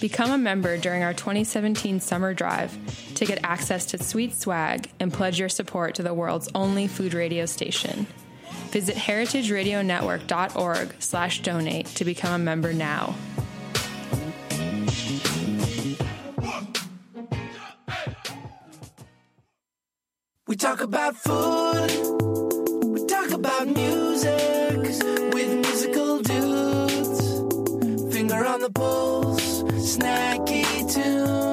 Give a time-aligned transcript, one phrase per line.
[0.00, 2.76] Become a member during our 2017 summer drive
[3.14, 7.14] to get access to sweet swag and pledge your support to the world's only food
[7.14, 8.06] radio station.
[8.70, 13.14] Visit heritageradionetwork.org slash donate to become a member now.
[20.46, 21.90] We talk about food.
[22.84, 24.53] We talk about music
[29.94, 31.43] snacky tunes.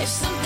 [0.00, 0.39] If something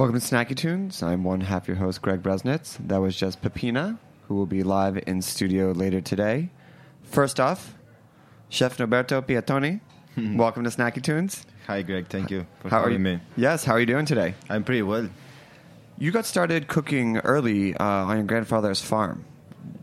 [0.00, 1.02] Welcome to Snacky Tunes.
[1.02, 2.78] I'm one half your host, Greg Bresnitz.
[2.88, 6.48] That was just Peppina, who will be live in studio later today.
[7.02, 7.74] First off,
[8.48, 9.82] Chef Norberto Piattoni.
[10.38, 11.44] Welcome to Snacky Tunes.
[11.66, 12.06] Hi, Greg.
[12.08, 12.96] Thank you for How are you?
[12.96, 13.20] having me.
[13.36, 14.32] Yes, how are you doing today?
[14.48, 15.06] I'm pretty well.
[15.98, 19.26] You got started cooking early uh, on your grandfather's farm.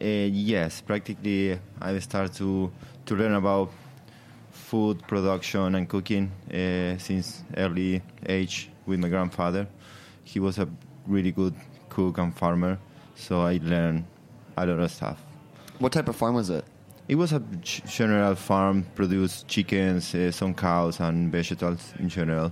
[0.02, 2.72] Uh, yes, practically I started to
[3.06, 3.69] to learn about
[4.50, 9.68] food production and cooking uh, since early age with my grandfather.
[10.27, 10.68] He was a
[11.06, 11.56] really good
[11.88, 12.77] cook and farmer,
[13.15, 14.03] so I learned
[14.57, 15.24] a lot of stuff.
[15.79, 16.65] What type of farm was it?
[17.07, 22.51] It was a general farm, produced chickens, uh, some cows, and vegetables in general.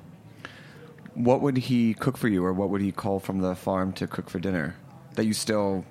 [1.16, 4.08] What would he cook for you, or what would he call from the farm to
[4.08, 4.76] cook for dinner
[5.16, 5.84] that you still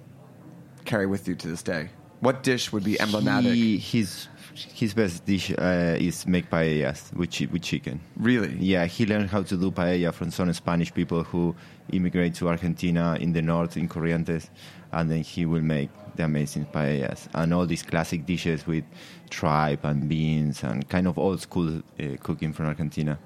[0.86, 1.90] carry with you to this day?
[2.20, 3.52] What dish would be emblematic?
[3.52, 8.00] He, his his best dish uh, is make paellas with chi- with chicken.
[8.16, 8.56] really?
[8.58, 11.54] Yeah, he learned how to do paella from some Spanish people who
[11.92, 14.48] immigrate to Argentina in the north in Corrientes,
[14.92, 18.84] and then he will make the amazing paellas and all these classic dishes with
[19.30, 23.18] tripe and beans and kind of old school uh, cooking from Argentina.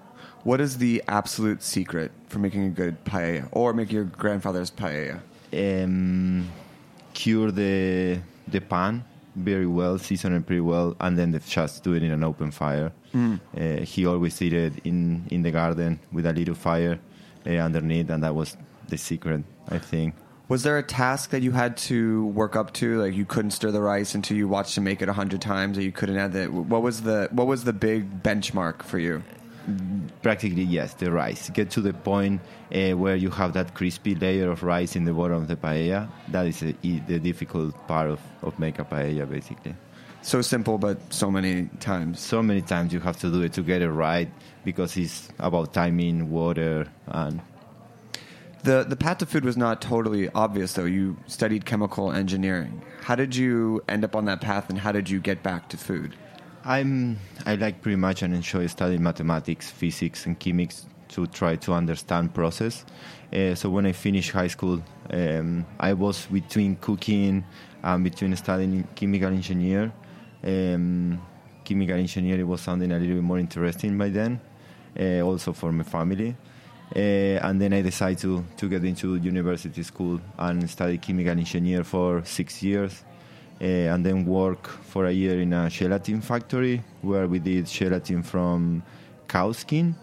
[0.44, 5.20] What is the absolute secret for making a good paella, or make your grandfather's paella?
[5.52, 6.48] Um,
[7.12, 9.04] cure the the pan
[9.36, 12.50] very well, season it pretty well, and then the just do it in an open
[12.50, 12.92] fire.
[13.14, 16.98] Uh, he always did it in in the garden with a little fire
[17.56, 18.56] underneath, and that was
[18.88, 20.14] the secret, I think.
[20.48, 23.00] Was there a task that you had to work up to?
[23.02, 25.76] Like you couldn't stir the rice until you watched him make it a hundred times,
[25.76, 26.46] or you couldn't add the.
[26.46, 29.22] What was the What was the big benchmark for you?
[30.22, 31.50] Practically, yes, the rice.
[31.50, 32.40] Get to the point
[32.74, 36.08] uh, where you have that crispy layer of rice in the bottom of the paella.
[36.28, 39.74] That is the, the difficult part of, of make a paella, basically.
[40.22, 42.20] So simple, but so many times.
[42.20, 44.28] so many times you have to do it to get it right
[44.64, 47.40] because it's about timing, water, and
[48.64, 50.84] The the path to food was not totally obvious, though.
[50.84, 52.82] You studied chemical engineering.
[53.02, 55.76] How did you end up on that path, and how did you get back to
[55.76, 56.14] food?
[56.64, 61.72] I'm I like pretty much and enjoy studying mathematics, physics, and chemics to try to
[61.72, 62.84] understand process.
[63.32, 67.44] Uh, so when I finished high school, um, I was between cooking
[67.82, 69.92] and between studying chemical engineer.
[70.42, 71.20] Um,
[71.64, 74.40] chemical engineering was something a little bit more interesting by then,
[74.98, 76.36] uh, also for my family.
[76.94, 76.98] Uh,
[77.42, 82.24] and then I decided to, to get into university school and study chemical engineer for
[82.24, 83.04] six years.
[83.60, 88.22] Uh, and then work for a year in a gelatin factory where we did gelatin
[88.22, 88.82] from
[89.26, 89.94] cow skin.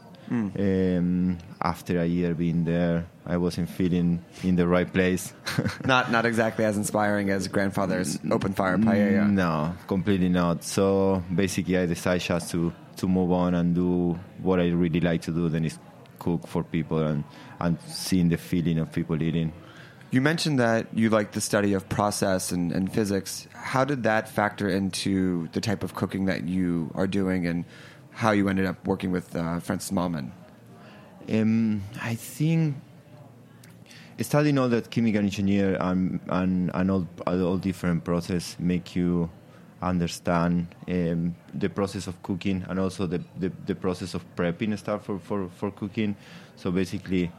[0.59, 5.33] Um, after a year being there, I wasn't feeling in the right place.
[5.85, 9.29] Not not exactly as inspiring as grandfather's open fire paella.
[9.29, 10.63] No, completely not.
[10.63, 15.23] So basically, I decided just to, to move on and do what I really like
[15.23, 15.49] to do.
[15.49, 15.79] Then is
[16.19, 17.23] cook for people and
[17.59, 19.53] and seeing the feeling of people eating.
[20.11, 23.47] You mentioned that you like the study of process and, and physics.
[23.53, 27.65] How did that factor into the type of cooking that you are doing and
[28.11, 30.31] how you ended up working with uh, Francis Mallmann?
[31.27, 32.75] Um, I think
[34.19, 39.29] studying all that chemical engineer and and, and all, all different process make you
[39.81, 45.05] understand um, the process of cooking and also the, the, the process of prepping stuff
[45.05, 46.15] for, for, for cooking.
[46.55, 47.31] So basically,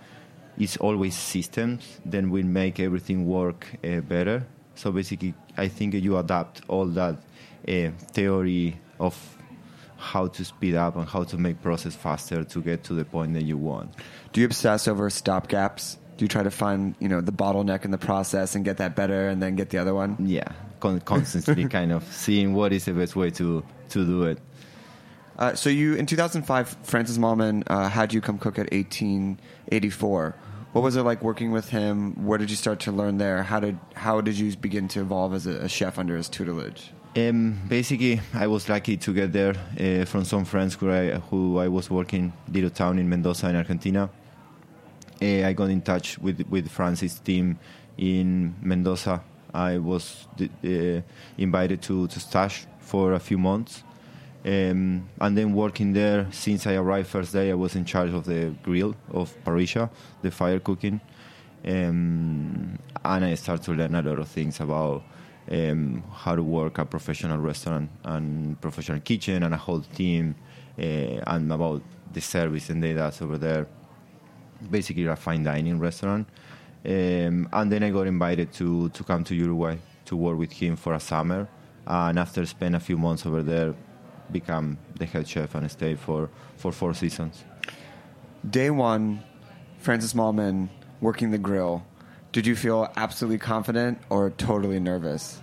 [0.59, 2.01] it's always systems.
[2.05, 4.47] Then we make everything work uh, better.
[4.75, 7.17] So basically, I think you adapt all that
[7.69, 9.17] uh, theory of
[9.97, 13.33] how to speed up and how to make process faster to get to the point
[13.35, 13.95] that you want.
[14.33, 15.99] Do you obsess over stop gaps?
[16.17, 18.97] Do you try to find you know the bottleneck in the process and get that
[18.97, 20.17] better, and then get the other one?
[20.21, 20.49] Yeah,
[20.81, 24.39] con- constantly kind of seeing what is the best way to to do it.
[25.39, 30.35] Uh, so you in 2005, Francis Mallmann uh, had you come cook at 1884.
[30.73, 32.27] What was it like working with him?
[32.27, 33.43] Where did you start to learn there?
[33.43, 36.93] How did how did you begin to evolve as a, a chef under his tutelage?
[37.17, 41.59] Um, basically, I was lucky to get there uh, from some friends who I, who
[41.59, 44.11] I was working little town in Mendoza in Argentina.
[45.21, 47.59] Uh, I got in touch with with Francis' team
[47.97, 49.23] in Mendoza.
[49.55, 51.01] I was uh,
[51.39, 53.83] invited to to stash for a few months,
[54.45, 57.51] um, and then working there since I arrived first day.
[57.51, 59.89] I was in charge of the grill of parrilla,
[60.21, 61.01] the fire cooking,
[61.65, 65.03] um, and I started to learn a lot of things about
[65.51, 70.35] um, how to work a professional restaurant and professional kitchen and a whole team,
[70.79, 71.81] uh, and about
[72.13, 73.67] the service and data over there.
[74.71, 76.29] Basically, a fine dining restaurant.
[76.85, 80.77] Um, and then I got invited to, to come to Uruguay to work with him
[80.77, 81.49] for a summer.
[81.87, 83.75] And after spend a few months over there,
[84.31, 87.45] become the head chef and stay for, for four seasons.
[88.49, 89.23] Day one,
[89.79, 90.69] Francis Mallmann
[91.01, 91.85] working the grill,
[92.33, 95.41] did you feel absolutely confident or totally nervous?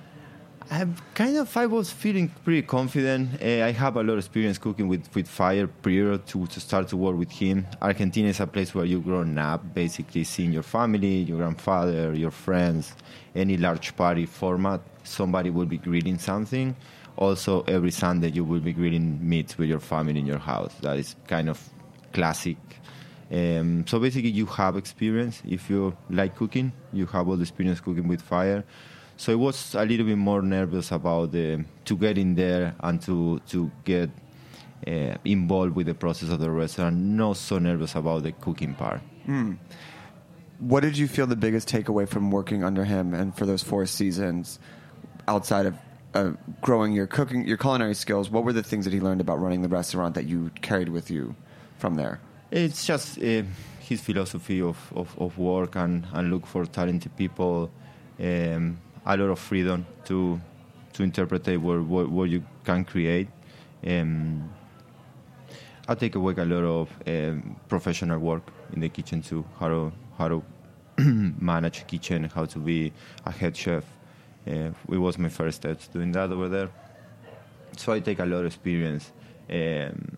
[0.73, 1.55] I'm kind of.
[1.55, 3.39] I was feeling pretty confident.
[3.39, 6.87] Uh, I have a lot of experience cooking with, with fire prior to, to start
[6.87, 7.67] to work with him.
[7.79, 12.31] Argentina is a place where you grown up, basically seeing your family, your grandfather, your
[12.31, 12.95] friends,
[13.35, 14.81] any large party format.
[15.03, 16.75] Somebody will be grilling something.
[17.17, 20.73] Also, every Sunday you will be grilling meat with your family in your house.
[20.81, 21.61] That is kind of
[22.13, 22.57] classic.
[23.31, 25.43] Um, so basically, you have experience.
[25.47, 28.63] If you like cooking, you have all the experience cooking with fire.
[29.17, 33.01] So I was a little bit more nervous about the, to get in there and
[33.03, 34.09] to to get
[34.87, 36.97] uh, involved with the process of the restaurant.
[36.97, 39.01] Not so nervous about the cooking part.
[40.59, 43.85] What did you feel the biggest takeaway from working under him and for those four
[43.85, 44.59] seasons
[45.27, 45.75] outside of
[46.13, 48.29] uh, growing your cooking, your culinary skills?
[48.29, 51.09] What were the things that he learned about running the restaurant that you carried with
[51.09, 51.35] you
[51.77, 52.19] from there?
[52.51, 53.43] It's just uh,
[53.79, 57.71] his philosophy of, of, of work and, and look for talented people.
[58.19, 60.39] Um, a lot of freedom to
[60.93, 63.27] to interpret what, what, what you can create.
[63.85, 64.49] Um,
[65.87, 69.43] I take away a lot of um, professional work in the kitchen too.
[69.59, 70.43] How to how to
[70.97, 72.93] manage a kitchen, how to be
[73.25, 73.83] a head chef.
[74.47, 76.69] Uh, it was my first steps doing that over there.
[77.77, 79.11] So I take a lot of experience
[79.49, 80.17] um,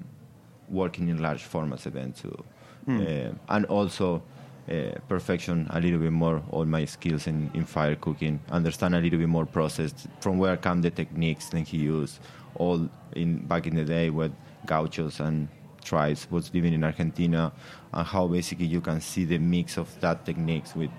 [0.70, 2.44] working in large formats again too,
[2.88, 4.22] uh, and also
[4.69, 8.39] uh, perfection a little bit more all my skills in, in fire cooking.
[8.50, 12.19] Understand a little bit more process from where come the techniques that he used.
[12.55, 14.31] All in back in the day with
[14.65, 15.48] gauchos and
[15.84, 17.51] tribes was living in Argentina,
[17.93, 20.89] and how basically you can see the mix of that techniques with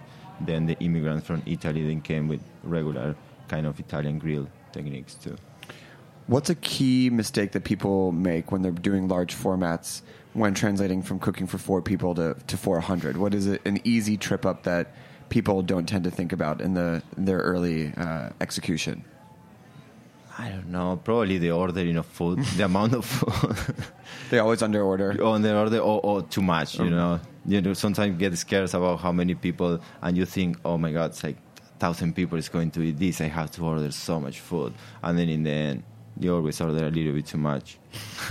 [0.41, 3.17] then the immigrants from Italy then came with regular
[3.49, 5.37] kind of Italian grill techniques too.
[6.27, 10.03] What's a key mistake that people make when they're doing large formats
[10.37, 13.17] when translating from cooking for four people to, to 400?
[13.17, 14.93] What is it, an easy trip up that
[15.29, 19.05] people don't tend to think about in the in their early uh, execution?
[20.39, 23.57] I don't know, probably the ordering of food, the amount of food.
[24.31, 25.23] They always under order.
[25.25, 28.73] on the order or, or too much you know you know sometimes you get scared
[28.75, 31.37] about how many people and you think oh my god it's like
[31.79, 35.19] thousand people is going to eat this i have to order so much food and
[35.19, 35.83] then in the end
[36.19, 37.79] you always order a little bit too much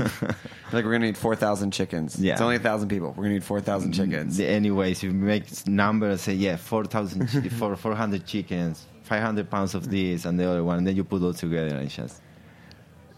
[0.72, 2.20] Like we're gonna need four thousand chickens.
[2.20, 2.34] Yeah.
[2.34, 3.10] It's only a thousand people.
[3.16, 4.38] We're gonna need four thousand mm, chickens.
[4.38, 7.28] The- anyways you make numbers say yeah four thousand
[7.60, 11.04] for four hundred chickens 500 pounds of this and the other one and then you
[11.04, 12.22] put all together and it's just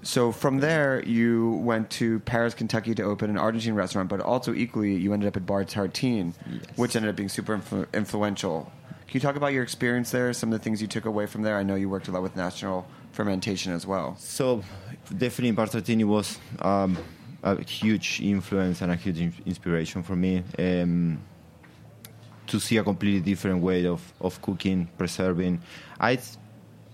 [0.03, 4.53] So from there, you went to Paris, Kentucky to open an Argentine restaurant, but also
[4.53, 6.33] equally, you ended up at Bar Tartine,
[6.75, 8.71] which ended up being super influ- influential.
[9.07, 10.31] Can you talk about your experience there?
[10.33, 11.57] Some of the things you took away from there.
[11.57, 14.15] I know you worked a lot with national fermentation as well.
[14.17, 14.63] So
[15.09, 16.97] definitely Bar Tartine was um,
[17.43, 21.19] a huge influence and a huge in- inspiration for me um,
[22.47, 25.61] to see a completely different way of, of cooking, preserving.
[25.99, 26.19] I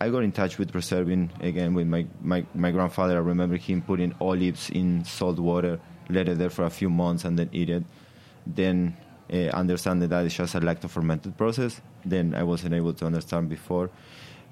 [0.04, 3.16] I got in touch with preserving again with my, my, my grandfather.
[3.16, 5.80] I remember him putting olives in salt water,
[6.10, 7.84] let it there for a few months, and then eat it.
[8.46, 8.98] Then
[9.32, 11.80] uh, understand that that is just a lacto fermented process.
[12.04, 13.90] Then I wasn't able to understand before.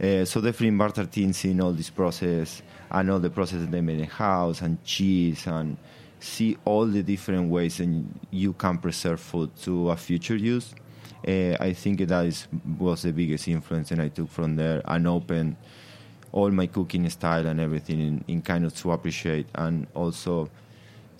[0.01, 3.69] Uh, so definitely in Bar Tartine, seeing all this process and all the process that
[3.69, 5.77] they made in house and cheese and
[6.19, 10.73] see all the different ways and you can preserve food to a future use.
[11.27, 12.47] Uh, I think that is
[12.79, 15.55] was the biggest influence and I took from there and opened
[16.31, 20.49] all my cooking style and everything in, in kind of to appreciate and also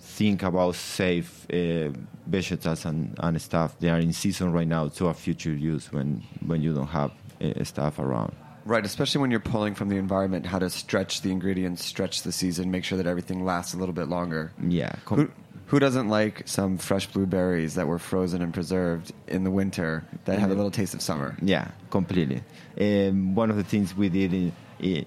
[0.00, 1.90] think about safe uh,
[2.26, 3.78] vegetables and, and stuff.
[3.78, 7.12] They are in season right now to a future use when, when you don't have
[7.40, 8.34] uh, stuff around.
[8.64, 12.32] Right, especially when you're pulling from the environment, how to stretch the ingredients, stretch the
[12.32, 14.52] season, make sure that everything lasts a little bit longer.
[14.68, 14.92] Yeah.
[15.06, 15.30] Who,
[15.66, 20.38] who doesn't like some fresh blueberries that were frozen and preserved in the winter that
[20.38, 21.36] have a little taste of summer?
[21.42, 22.42] Yeah, completely.
[22.80, 24.52] Um, one of the things we did in,
[24.82, 25.06] i-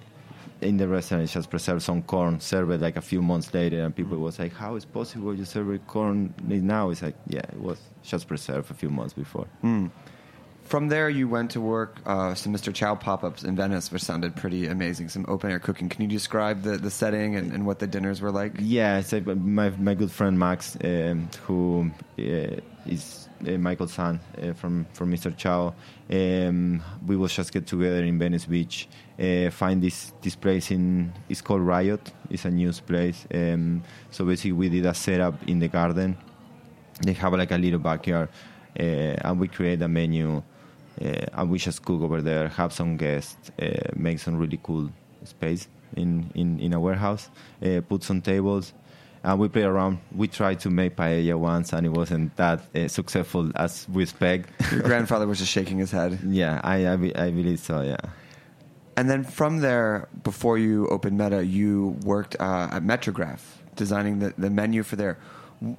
[0.60, 3.84] in the restaurant is just preserve some corn, serve it like a few months later,
[3.84, 7.60] and people was like, "How is possible you serve corn now?" It's like, yeah, it
[7.60, 9.46] was just preserved a few months before.
[10.66, 12.74] From there, you went to work uh, some Mr.
[12.74, 15.08] Chow pop ups in Venice, which sounded pretty amazing.
[15.08, 15.88] Some open air cooking.
[15.88, 18.52] Can you describe the, the setting and, and what the dinners were like?
[18.58, 24.18] Yeah, it's like my my good friend Max, um, who uh, is uh, Michael's son
[24.42, 25.36] uh, from from Mr.
[25.36, 25.72] Chow.
[26.10, 28.88] Um, we will just get together in Venice Beach,
[29.20, 31.12] uh, find this this place in.
[31.28, 32.12] It's called Riot.
[32.28, 33.24] It's a news place.
[33.32, 36.16] Um, so basically, we did a setup in the garden.
[37.02, 38.30] They have like a little backyard,
[38.76, 40.42] uh, and we create a menu.
[41.00, 44.90] Uh, and we just cook over there, have some guests, uh, make some really cool
[45.24, 47.28] space in, in, in a warehouse,
[47.62, 48.72] uh, put some tables,
[49.22, 49.98] and we play around.
[50.14, 54.50] We tried to make paella once, and it wasn't that uh, successful as we expect.
[54.72, 56.18] Your grandfather was just shaking his head.
[56.26, 57.82] yeah, I, I, be- I believe so.
[57.82, 57.96] Yeah.
[58.96, 63.40] And then from there, before you opened Mettā, you worked uh, at Metrograph,
[63.74, 65.18] designing the, the menu for there.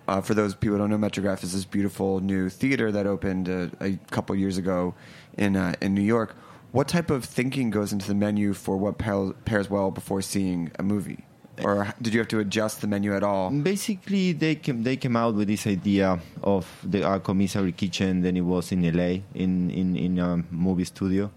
[0.08, 3.48] Uh, for those people who don't know, Metrograph is this beautiful new theater that opened
[3.48, 4.96] uh, a couple years ago
[5.38, 6.36] in uh, in New York.
[6.72, 10.72] What type of thinking goes into the menu for what pair, pairs well before seeing
[10.78, 11.24] a movie?
[11.64, 13.50] Or did you have to adjust the menu at all?
[13.50, 18.22] Basically, they came they came out with this idea of the commissary kitchen.
[18.22, 21.32] Then it was in LA in in in a movie studio.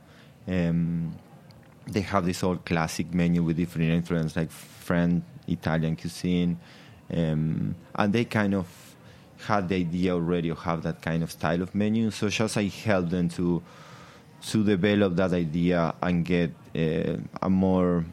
[0.47, 1.15] Um,
[1.87, 6.59] they have this old classic menu with different influences like French, Italian cuisine,
[7.15, 8.67] um, and they kind of
[9.47, 12.11] had the idea already of have that kind of style of menu.
[12.11, 13.63] So just I helped them to
[14.51, 18.05] to develop that idea and get uh, a more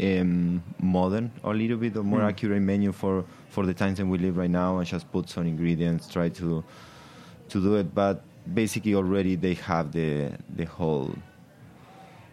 [0.00, 2.28] um, modern or a little bit of more Mm.
[2.28, 5.46] accurate menu for, for the times that we live right now and just put some
[5.46, 6.62] ingredients, try to
[7.48, 7.94] to do it.
[7.94, 11.10] But basically already they have the the whole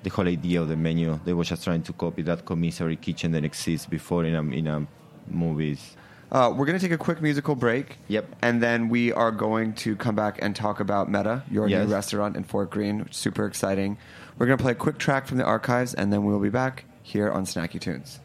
[0.03, 1.19] the whole idea of the menu.
[1.25, 4.67] They were just trying to copy that commissary kitchen that exists before in a in
[4.67, 4.85] a
[5.27, 5.95] movies.
[6.31, 7.97] Uh, we're going to take a quick musical break.
[8.07, 8.35] Yep.
[8.41, 11.87] And then we are going to come back and talk about Mettā, your Yes.
[11.87, 12.99] new restaurant in Fort Greene.
[12.99, 13.97] which is Super exciting.
[14.37, 16.85] We're going to play a quick track from the archives, and then we'll be back
[17.03, 18.19] here on Snacky Tunes.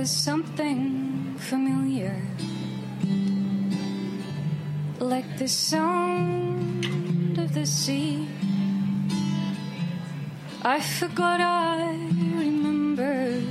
[0.00, 2.16] Was something familiar,
[4.98, 8.26] like the sound of the sea.
[10.62, 11.92] I forgot I
[12.32, 13.44] remembered,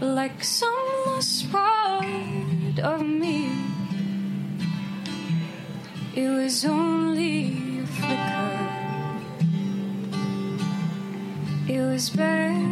[0.00, 3.52] like some lost part of me.
[6.16, 8.60] It was only a flicker.
[11.68, 12.69] It was barely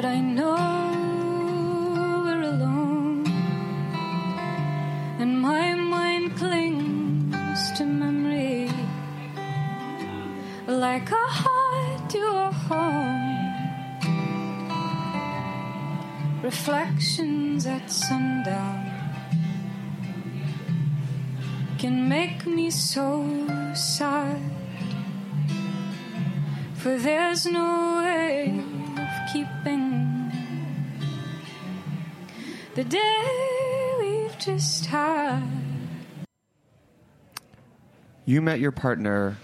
[0.00, 0.54] but I know
[2.24, 3.26] we're alone,
[5.18, 8.70] and my mind clings to memory
[10.68, 13.50] like a heart to a home.
[16.44, 18.86] Reflections at sundown
[21.76, 23.26] can make me so
[23.74, 24.40] sad.
[26.76, 27.87] For there's no
[34.48, 35.42] we've just had.
[38.24, 39.36] You met your partner,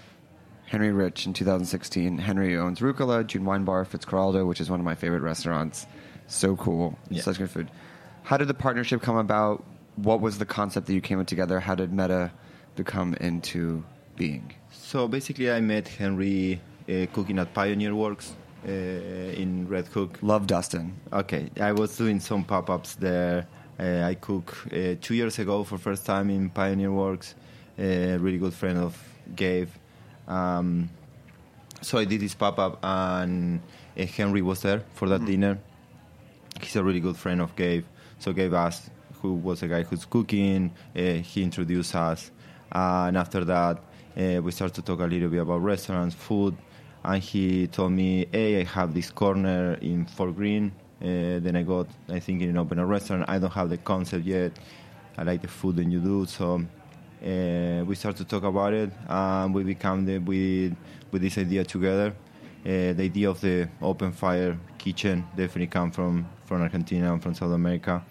[0.67, 2.17] Henry Rich, in 2016.
[2.17, 5.87] Henry owns Rucola, June Wine Bar, Fitzcarraldo, which is one of my favorite restaurants.
[6.27, 6.97] So cool.
[7.09, 7.21] Yeah.
[7.21, 7.71] Such good food.
[8.23, 9.63] How did the partnership come about?
[9.95, 11.59] What was the concept that you came up together?
[11.59, 12.31] How did Mettā
[12.75, 13.83] become into
[14.15, 14.53] being?
[14.71, 18.33] So basically, I met Henry uh, cooking at Pioneer Works
[18.67, 20.19] uh, in Red Hook.
[20.21, 20.99] Love Dustin.
[21.13, 23.47] Okay, I was doing some pop-ups there.
[23.77, 27.35] Uh, I cook uh, two years ago for first time in Pioneer Works.
[27.77, 28.97] A really good friend of
[29.35, 29.69] Gabe.
[30.27, 30.89] Um,
[31.81, 33.61] so I did this pop-up, and
[33.99, 35.59] uh, Henry was there for that dinner.
[36.61, 37.85] He's a really good friend of Gabe.
[38.19, 38.89] So Gabe asked
[39.21, 40.71] who was the guy who's cooking.
[40.95, 42.31] Uh, he introduced us,
[42.71, 43.77] uh, and after that,
[44.17, 46.55] uh, we started to talk a little bit about restaurants, food,
[47.03, 50.71] and he told me, "Hey, I have this corner in Fort Greene."
[51.05, 53.25] Uh, then I got, I think, in an open a restaurant.
[53.27, 54.51] I don't have the concept yet.
[55.17, 58.89] I like the food that you do, so uh, we start to talk about it,
[59.07, 60.73] and we become the, with
[61.11, 62.09] with this idea together.
[62.65, 67.35] Uh, the idea of the open fire kitchen definitely come from from Argentina and from
[67.35, 68.03] South America.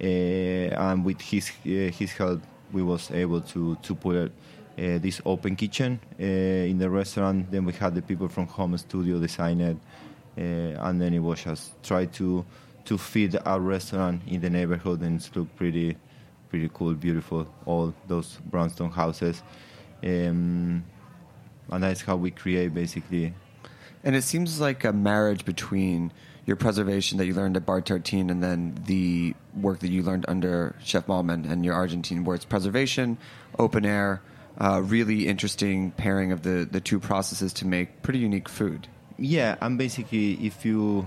[0.00, 2.40] uh, and with his uh, his help,
[2.72, 4.30] we was able to to put uh,
[4.76, 7.50] this open kitchen in the restaurant.
[7.50, 9.76] Then we had the people from home studio design it,
[10.40, 12.44] and then it was just try to
[12.84, 15.96] to feed our restaurant in the neighborhood, and it's looked pretty
[16.48, 17.46] pretty cool, beautiful.
[17.66, 19.42] All those brownstone houses,
[20.02, 20.84] um,
[21.70, 23.34] and that's how we create basically.
[24.02, 26.10] And it seems like a marriage between
[26.46, 30.24] your preservation that you learned at Bar Tartine and then the work that you learned
[30.26, 33.18] under Chef Mallmann and your Argentine, it's preservation,
[33.58, 34.22] open air,
[34.58, 38.88] uh, really interesting pairing of the, the two processes to make pretty unique food.
[39.20, 41.06] Yeah, and basically, if you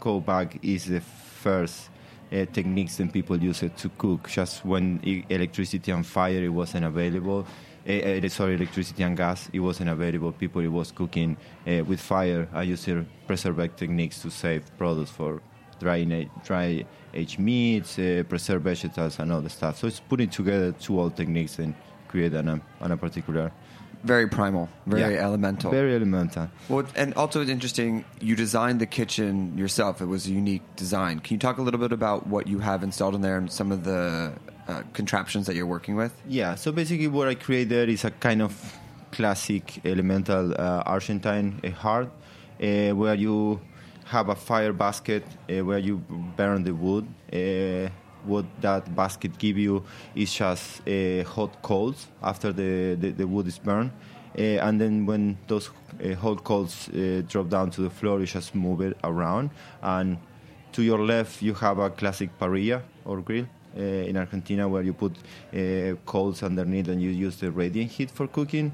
[0.00, 1.90] go back, is the first
[2.32, 4.30] uh, techniques that people use it to cook.
[4.30, 7.46] Just when electricity and fire it wasn't available.
[7.86, 10.32] Uh, sorry, electricity and gas it wasn't available.
[10.32, 12.48] People it was cooking uh, with fire.
[12.54, 12.88] I used
[13.26, 15.42] preserve techniques to save products for
[15.78, 16.04] dry
[16.42, 19.76] dry aged meats, uh, preserve vegetables, and all the stuff.
[19.76, 21.74] So it's putting together two old techniques and
[22.08, 23.52] create an, an a particular.
[24.02, 25.26] Very primal, very Yeah.
[25.26, 25.70] elemental.
[25.70, 26.48] Very elemental.
[26.68, 30.00] Well, and also it's interesting, you designed the kitchen yourself.
[30.00, 31.20] It was a unique design.
[31.20, 33.70] Can you talk a little bit about what you have installed in there and some
[33.70, 34.32] of the
[34.68, 36.12] uh, contraptions that you're working with?
[36.26, 38.52] Yeah, so basically what I created is a kind of
[39.12, 42.08] classic elemental uh, Argentine uh, hearth
[42.62, 43.60] uh, where you
[44.06, 45.98] have a fire basket uh, where you
[46.36, 47.06] burn the wood.
[48.24, 53.46] What that basket give you is just uh, hot coals after the, the, the wood
[53.46, 53.90] is burned.
[54.38, 55.70] Uh, and then when those
[56.04, 59.50] uh, hot coals uh, drop down to the floor, you just move it around.
[59.82, 60.18] And
[60.72, 64.92] to your left, you have a classic parrilla or grill uh, in Argentina where you
[64.92, 65.16] put
[65.52, 68.72] uh, coals underneath and you use the radiant heat for cooking.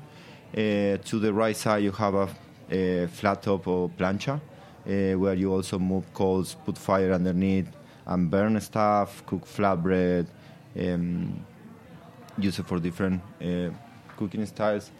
[0.54, 2.28] To the right side, you have a,
[2.70, 4.40] a flat top or plancha
[4.84, 7.66] where you also move coals, put fire underneath,
[8.06, 10.26] and burn stuff, cook flatbread,
[10.78, 11.44] um,
[12.38, 13.70] use it for different uh,
[14.16, 14.90] cooking styles.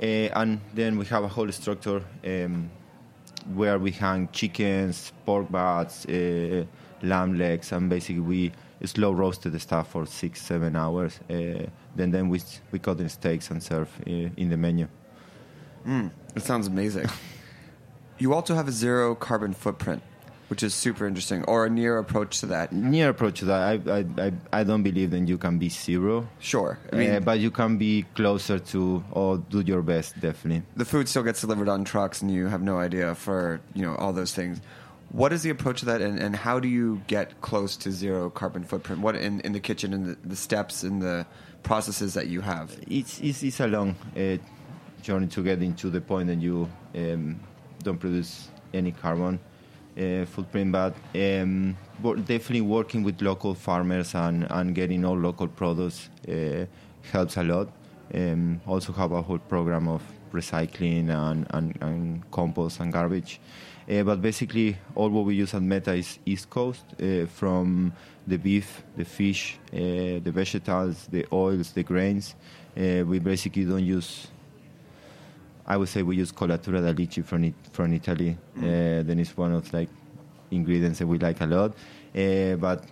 [0.00, 2.70] Uh, and then we have a whole structure um,
[3.54, 6.64] where we hang chickens, pork butts, uh,
[7.02, 8.52] lamb legs, and basically we
[8.84, 11.18] slow roasted the stuff for six, seven hours.
[11.28, 14.86] Uh, then then we we cut in steaks and serve uh, in the menu.
[16.36, 17.08] It sounds amazing.
[18.18, 20.02] you also have a zero carbon footprint,
[20.48, 22.72] which is super interesting, or a near approach to that.
[22.72, 26.26] Near approach to that, I I, I, I don't believe that you can be zero.
[26.40, 26.78] Sure.
[26.92, 30.62] I mean, uh, but you can be closer to or do your best, definitely.
[30.76, 33.94] the food still gets delivered on trucks, and you have no idea for you know
[33.96, 34.60] all those things.
[35.10, 38.28] What is the approach to that, and, and how do you get close to zero
[38.28, 39.00] carbon footprint?
[39.00, 41.26] What in, in the kitchen and the, the steps and the
[41.62, 42.76] processes that you have?
[42.86, 44.36] It's it's, it's a long uh,
[45.02, 47.40] journey to get into the point that you um,
[47.82, 49.40] don't produce any carbon
[49.98, 56.08] uh, footprint, but um, definitely working with local farmers and, and getting all local products
[56.28, 56.64] uh,
[57.12, 57.68] helps a lot.
[58.14, 63.40] Um, also have a whole program of recycling and, and, and compost and garbage.
[63.90, 67.92] Uh, but basically, all what we use at Mettā is East Coast, uh, from
[68.26, 72.34] the beef, the fish, uh, the vegetables, the oils, the grains.
[72.76, 74.28] We basically don't use.
[75.68, 78.36] I would say we use colatura d'alici from it, from Italy.
[78.56, 79.90] Uh, then it's one of like
[80.50, 81.72] ingredients that we like a lot.
[82.16, 82.84] Uh, but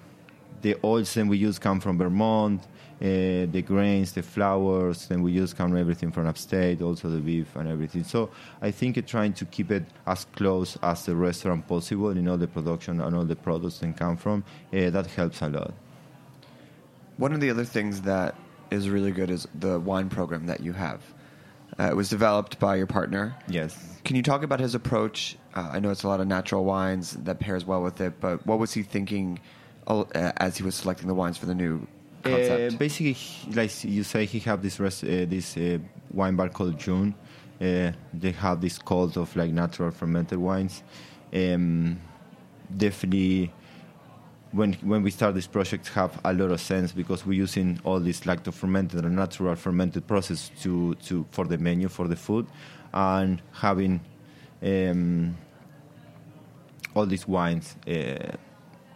[0.61, 2.62] the oils that we use come from Vermont.
[2.99, 7.55] Uh, the grains, the flowers, then we use come everything from upstate, also the beef
[7.55, 8.03] and everything.
[8.03, 8.31] So
[8.62, 12.39] I think uh, trying to keep it as close as the restaurant possible in all
[12.39, 15.75] the production and all the products that come from, uh, that helps a lot.
[17.19, 18.35] One of the other things that
[18.71, 21.03] is really good is the wine program that you have.
[21.79, 23.35] Uh, it was developed by your partner.
[23.49, 23.77] Yes.
[24.05, 25.37] Can you talk about his approach?
[25.55, 28.47] Uh, I know it's a lot of natural wines that pairs well with it, but
[28.47, 29.41] what was he thinking
[29.87, 30.05] uh,
[30.39, 31.87] as he was selecting the wines for the new
[32.23, 32.75] concept?
[32.75, 34.91] Uh, basically, he- like you say, he have this uh,
[35.29, 35.79] this uh,
[36.12, 37.15] wine bar called June.
[37.61, 40.83] Uh, they have this cult of like natural fermented wines.
[41.35, 41.99] Um,
[42.75, 43.53] definitely,
[44.57, 48.01] when when we start this project, have a lot of sense because we're using all
[48.01, 52.47] this lacto fermented and natural fermented process to to for the menu for the food,
[52.92, 54.01] and having.
[54.62, 55.37] Um,
[56.95, 58.37] all these wines uh,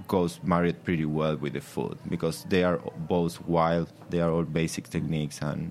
[0.09, 4.45] goes married pretty well with the food because they are both wild, they are all
[4.45, 5.71] basic techniques, and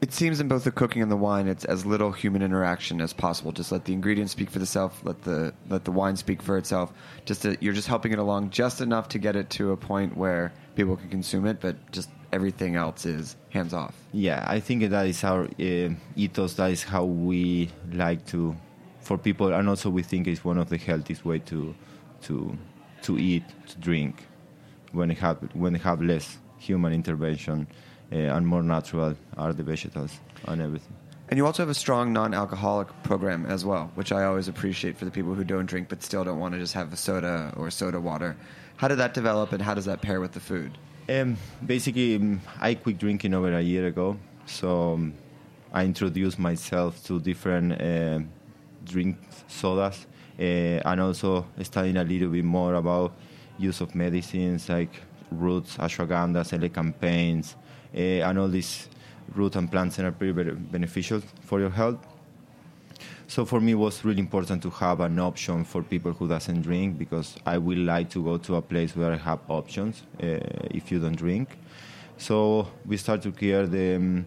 [0.00, 3.12] It seems in both the cooking and the wine, it's as little human interaction as
[3.12, 3.52] possible.
[3.52, 4.96] Just let the ingredients speak for themselves.
[5.02, 6.90] Let the let the wine speak for itself.
[7.26, 10.16] Just to, you're just helping it along just enough to get it to a point
[10.16, 13.94] where people can consume it, but just everything else is hands off.
[14.12, 16.54] yeah, I think that is our uh, ethos.
[16.54, 18.56] That is how we like to
[19.02, 21.74] for people, and also we think it's one of the healthiest way to
[22.22, 22.56] to
[23.02, 24.26] to eat, to drink,
[24.92, 27.66] when they have when they have less human intervention
[28.10, 30.96] and more natural are the vegetables and everything.
[31.28, 35.04] And you also have a strong non-alcoholic program as well, which I always appreciate for
[35.04, 37.70] the people who don't drink but still don't want to just have a soda or
[37.70, 38.36] soda water.
[38.78, 40.76] How did that develop, and how does that pair with the food?
[41.08, 45.14] Um, basically, um, I quit drinking over a year ago, so um,
[45.72, 48.20] I introduced myself to different uh,
[48.84, 50.06] drink sodas,
[50.38, 53.12] uh, and also studying a little bit more about
[53.58, 54.94] use of medicines like
[55.30, 57.54] roots, ashwagandhas, elecampanes,
[57.94, 58.88] and all these
[59.34, 61.98] root and plants are pretty beneficial for your health.
[63.26, 66.62] So for me, it was really important to have an option for people who doesn't
[66.62, 70.38] drink because I would like to go to a place where I have options uh,
[70.72, 71.56] if you don't drink.
[72.16, 74.26] So we started to create the um,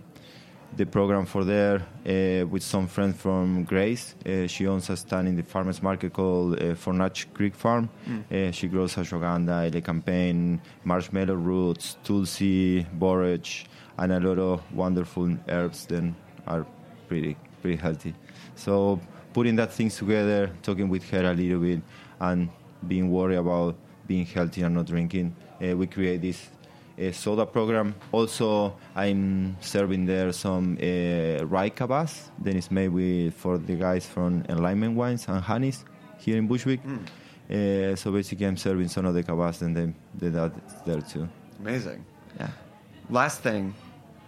[0.75, 4.15] the program for there uh, with some friends from Grace.
[4.25, 7.89] Uh, she owns a stand in the farmers market called uh, Fornach Creek Farm.
[8.31, 13.65] Uh, she grows ashwagandha, elecampane, marshmallow roots, tulsi, borage,
[13.97, 15.85] and a lot of wonderful herbs.
[15.85, 16.15] Then
[16.47, 16.65] are
[17.07, 18.13] pretty pretty healthy.
[18.55, 18.99] So
[19.33, 21.81] putting that things together, talking with her a little bit,
[22.19, 22.49] and
[22.87, 23.75] being worried about
[24.07, 26.49] being healthy and not drinking, uh, we create this
[27.11, 27.95] soda program.
[28.11, 32.29] Also, I'm serving there some uh, rye kvass.
[32.39, 35.85] Then it's made with for the guys from Enlightenment Wines and Honeys
[36.19, 36.79] here in Bushwick.
[37.49, 40.53] Uh, so basically, I'm serving some of the kvass, and then that
[40.85, 41.27] there too.
[41.59, 42.05] Amazing.
[42.39, 42.49] Yeah.
[43.09, 43.73] Last thing,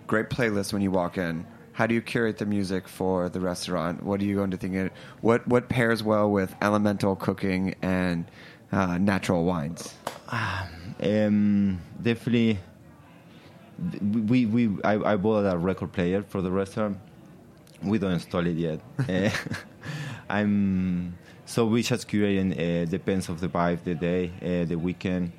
[0.07, 1.45] great playlist when you walk in.
[1.73, 4.03] How do you curate the music for the restaurant?
[4.03, 4.91] What do you go into thinking?
[5.21, 8.25] What what pairs well with elemental cooking and
[8.71, 9.93] uh, natural wines?
[10.29, 10.84] Um,
[12.01, 12.59] definitely,
[14.01, 16.97] we we I, I bought a record player for the restaurant.
[17.83, 18.79] We don't install it yet.
[19.07, 19.29] Uh,
[20.29, 25.31] I'm so we just curating uh, depends of the vibe, the day, uh, the weekend.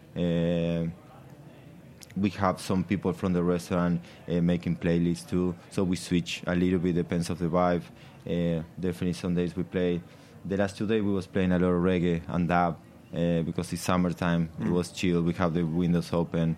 [2.16, 6.55] We have some people from the restaurant uh, making playlists too, so we switch a
[6.55, 7.83] little bit depends of the vibe.
[8.26, 10.00] Uh, definitely, some days we play.
[10.44, 12.79] The last two days we was playing a lot of reggae and dub
[13.14, 14.49] uh, because it's summertime.
[14.61, 15.23] It was chill.
[15.23, 16.57] We have the windows open.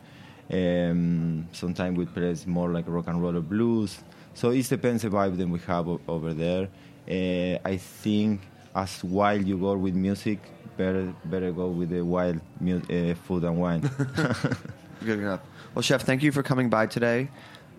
[0.50, 3.98] Um, sometimes we play more like rock and roll or blues.
[4.34, 6.68] So it depends the vibe that we have o- over there.
[7.08, 8.40] Uh, I think
[8.74, 10.38] as wild you go with music,
[10.76, 13.80] better better go with the wild mu- uh, food and wine.
[15.04, 15.40] Good enough.
[15.74, 17.28] Well, chef, thank you for coming by today.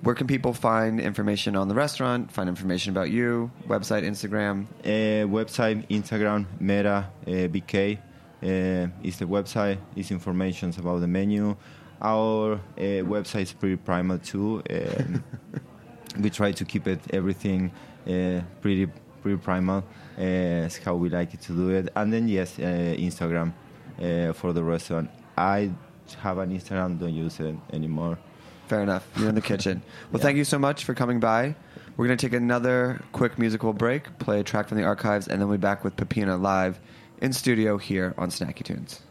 [0.01, 2.31] Where can people find information on the restaurant?
[2.31, 3.51] Find information about you?
[3.67, 4.65] Website, Instagram.
[4.85, 7.97] uh, website, Instagram, Mettā, uh, BK
[8.41, 9.77] is the website.
[9.95, 11.55] Is information about the menu.
[12.01, 14.63] Our uh, website is pretty primal too.
[14.69, 15.23] Um,
[16.19, 17.71] we try to keep it everything
[18.07, 18.87] uh, pretty
[19.21, 19.79] pretty primal.
[20.17, 21.89] Uh, it's how we like it to do it.
[21.95, 22.61] And then yes, uh,
[22.97, 23.53] Instagram
[24.01, 25.09] uh, for the restaurant.
[25.37, 25.71] I
[26.21, 28.17] have an Instagram, don't use it anymore.
[28.67, 29.07] Fair enough.
[29.17, 29.81] You're in the kitchen.
[30.11, 30.23] Well, Yeah.
[30.23, 31.55] thank you so much for coming by.
[31.97, 35.41] We're going to take another quick musical break, play a track from the archives, and
[35.41, 36.79] then we'll be back with Peppina live
[37.21, 39.01] in studio here on Snacky Tunes.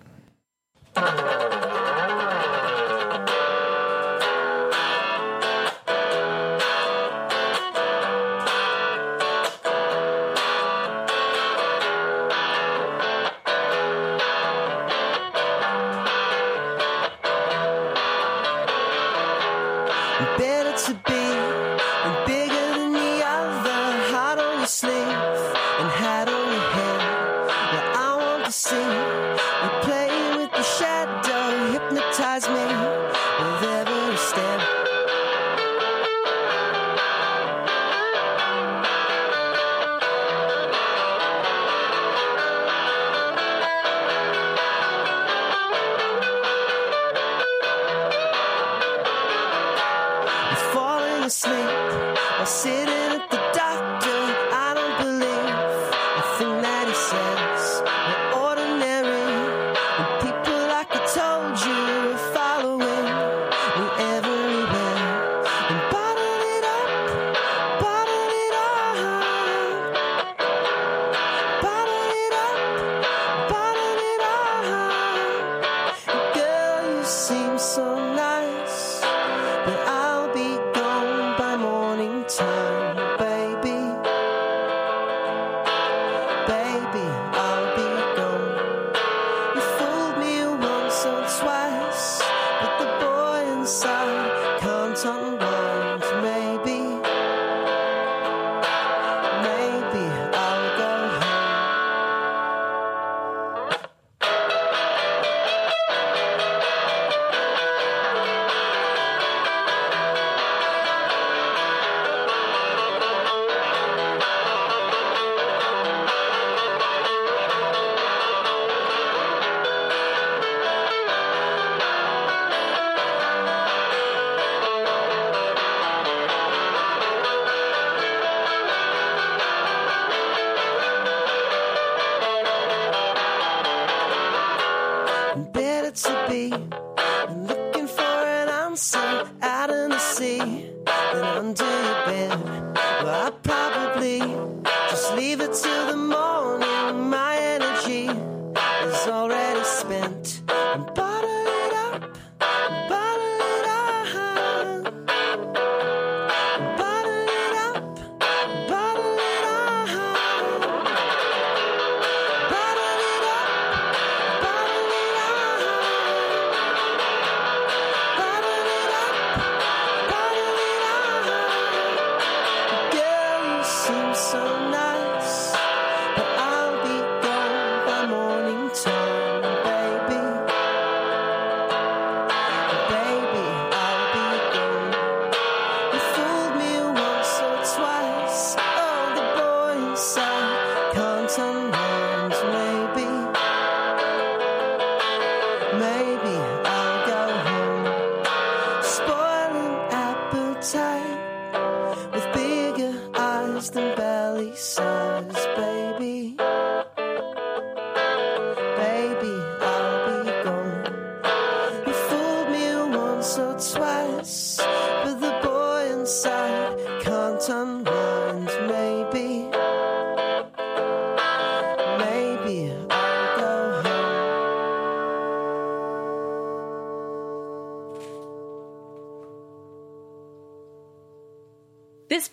[191.29, 192.68] Inside can't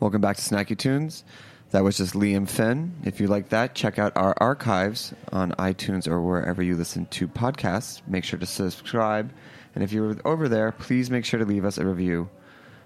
[0.00, 1.24] Welcome back to Snacky Tunes.
[1.70, 2.94] That was just Liam Finn.
[3.04, 7.28] If you like that, check out our archives on iTunes or wherever you listen to
[7.28, 8.00] podcasts.
[8.06, 9.32] Make sure to subscribe.
[9.74, 12.28] And if you're over there, please make sure to leave us a review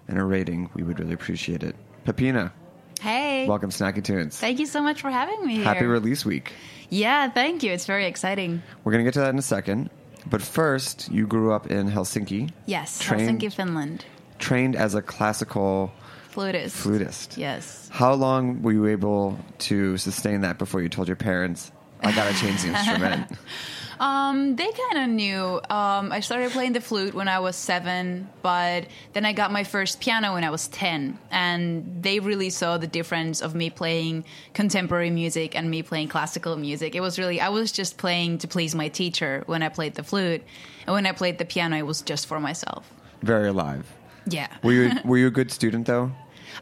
[0.09, 0.71] and a rating.
[0.75, 1.77] We would really appreciate it.
[2.05, 2.53] Peppina,
[3.01, 3.47] Hey.
[3.47, 4.39] welcome to Snacky Tunes.
[4.39, 5.65] Thank you so much for having me here.
[5.65, 6.53] Happy release week.
[6.91, 7.73] Yeah, thank you.
[7.73, 8.63] It's very exciting.
[8.83, 9.91] We're going to get to that in a second.
[10.29, 14.05] But first, you grew up in Helsinki, Yes, Trained- Helsinki, Finland.
[14.39, 15.93] trained as a classical
[16.33, 16.77] Flutist.
[16.77, 17.37] flutist.
[17.37, 17.89] Yes.
[17.93, 21.71] How long were you able to sustain that before you told your parents,
[22.01, 23.31] I got to change the instrument?
[24.03, 25.61] Um, they kind of knew.
[25.71, 29.63] Um, I started playing the flute when I was seven, but then I got my
[29.63, 31.17] first piano when I was 10.
[31.31, 34.25] And they really saw the difference of me playing
[34.55, 36.97] contemporary music and me playing classical music.
[36.97, 40.03] It was really, I was just playing to please my teacher when I played the
[40.03, 40.43] flute.
[40.85, 42.91] And when I played the piano, it was just for myself.
[43.23, 43.87] Very alive.
[44.27, 44.49] Yeah.
[44.65, 46.11] Were you were you a good student though?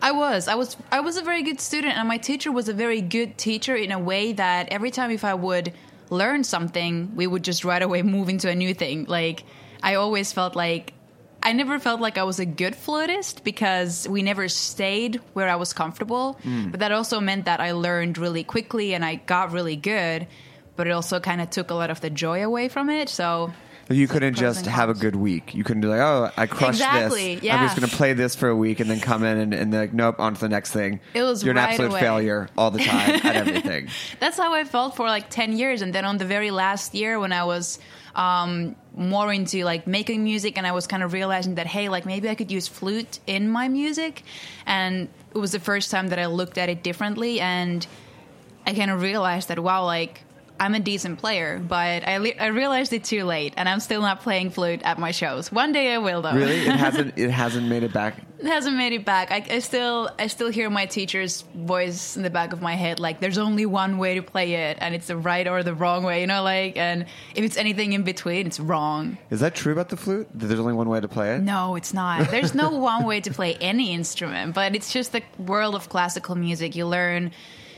[0.00, 0.48] I was.
[0.48, 0.76] I was.
[0.90, 3.92] I was a very good student, and my teacher was a very good teacher in
[3.92, 5.72] a way that every time if I would
[6.10, 9.04] learn something, we would just right away move into a new thing.
[9.04, 9.44] Like
[9.82, 10.92] I always felt like
[11.42, 15.56] I never felt like I was a good flutist because we never stayed where I
[15.56, 16.38] was comfortable.
[16.44, 16.70] Mm.
[16.70, 20.26] But that also meant that I learned really quickly and I got really good.
[20.76, 23.08] But it also kind of took a lot of the joy away from it.
[23.08, 23.52] So
[23.90, 25.52] You couldn't just have a good week.
[25.52, 27.44] You couldn't be like, oh, I crushed Exactly, this.
[27.44, 27.56] yeah.
[27.56, 29.72] I'm just going to play this for a week and then come in and, and
[29.72, 31.00] like, nope, on to the next thing.
[31.12, 32.00] It was You're an right absolute away.
[32.00, 33.88] failure all the time at everything.
[34.20, 35.82] that's how I felt for like 10 years.
[35.82, 37.80] And then on the very last year when I was
[38.14, 42.06] um, more into like making music and I was kind of realizing that, hey, like
[42.06, 44.22] maybe I could use flute in my music.
[44.66, 47.40] And it was the first time that I looked at it differently.
[47.40, 47.84] And
[48.66, 50.22] I kind of realized that, wow, like
[50.60, 53.54] I'm a decent player, but I, le- I realized it too late.
[53.56, 55.50] And I'm still not playing flute at my shows.
[55.50, 56.34] One day I will, though.
[56.34, 58.16] Really, it hasn't it hasn't made it back.
[58.38, 59.30] It hasn't made it back.
[59.30, 63.00] I, I still I still hear my teacher's voice in the back of my head,
[63.00, 66.04] like there's only one way to play it, and it's the right or the wrong
[66.04, 69.16] way, you know, like and if it's anything in between, it's wrong.
[69.30, 70.28] Is that true about the flute?
[70.34, 71.40] That there's only one way to play it?
[71.40, 72.30] No, it's not.
[72.30, 76.34] There's no one way to play any instrument, but it's just the world of classical
[76.34, 76.76] music.
[76.76, 77.32] You learn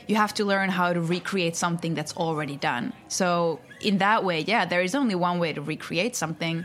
[0.08, 2.92] you have to learn how to recreate something that's already done.
[3.08, 6.64] So in that way, yeah, there is only one way to recreate something.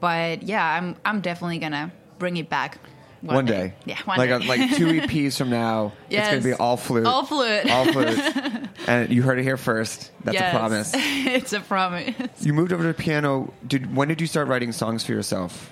[0.00, 2.78] But yeah, I'm I'm definitely gonna bring it back.
[3.20, 3.74] One day.
[3.84, 4.46] Yeah, one like day.
[4.46, 7.04] A, like two EPs from now, it's going to be all flute.
[7.04, 7.68] All flute.
[7.68, 8.16] All flute.
[8.86, 10.12] and you heard it here first.
[10.22, 10.54] That's Yes.
[10.54, 10.92] a promise.
[10.94, 12.14] it's a promise.
[12.38, 13.52] You moved over to piano.
[13.66, 15.68] Did when did you start writing songs for yourself?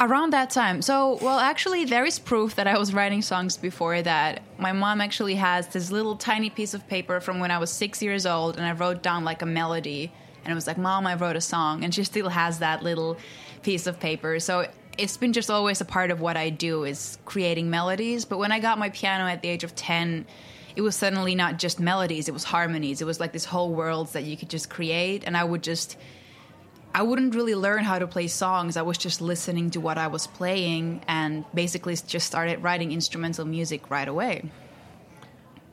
[0.00, 0.80] Around that time.
[0.80, 4.42] So, well, actually, there is proof that I was writing songs before that.
[4.56, 8.00] My mom actually has this little tiny piece of paper from when I was six
[8.00, 10.10] years old, and I wrote down like a melody.
[10.42, 11.84] And it was like, Mom, I wrote a song.
[11.84, 13.18] And she still has that little
[13.62, 14.40] piece of paper.
[14.40, 18.24] So, it's been just always a part of what I do is creating melodies.
[18.24, 20.24] But when I got my piano at the age of 10,
[20.76, 23.02] it was suddenly not just melodies, it was harmonies.
[23.02, 25.24] It was like this whole world that you could just create.
[25.26, 25.98] And I would just
[26.92, 28.76] I wouldn't really learn how to play songs.
[28.76, 33.44] I was just listening to what I was playing and basically just started writing instrumental
[33.44, 34.50] music right away.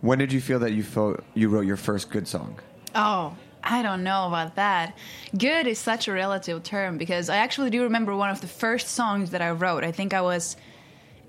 [0.01, 2.59] When did you feel that you felt you wrote your first good song?
[2.93, 4.95] Oh, I don't know about that.
[5.36, 8.89] Good is such a relative term because I actually do remember one of the first
[8.89, 9.84] songs that I wrote.
[9.84, 10.55] I think I was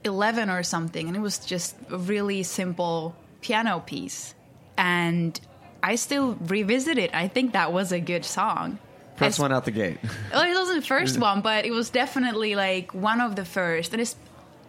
[0.05, 4.35] 11 or something, and it was just a really simple piano piece.
[4.77, 5.41] And
[5.83, 7.15] I still revisit it.
[7.15, 8.79] I think that was a good song.
[9.19, 9.99] First I- one out the gate.
[10.33, 13.93] Well, it wasn't the first one, but it was definitely like one of the first.
[13.93, 14.17] And it's,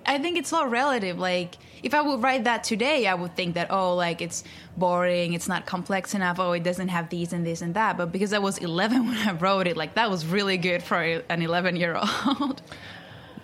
[0.05, 1.19] I think it's all relative.
[1.19, 4.43] Like, if I would write that today, I would think that, oh, like it's
[4.75, 7.97] boring, it's not complex enough, oh, it doesn't have these and this and that.
[7.97, 11.01] But because I was 11 when I wrote it, like that was really good for
[11.01, 12.61] an 11 year old.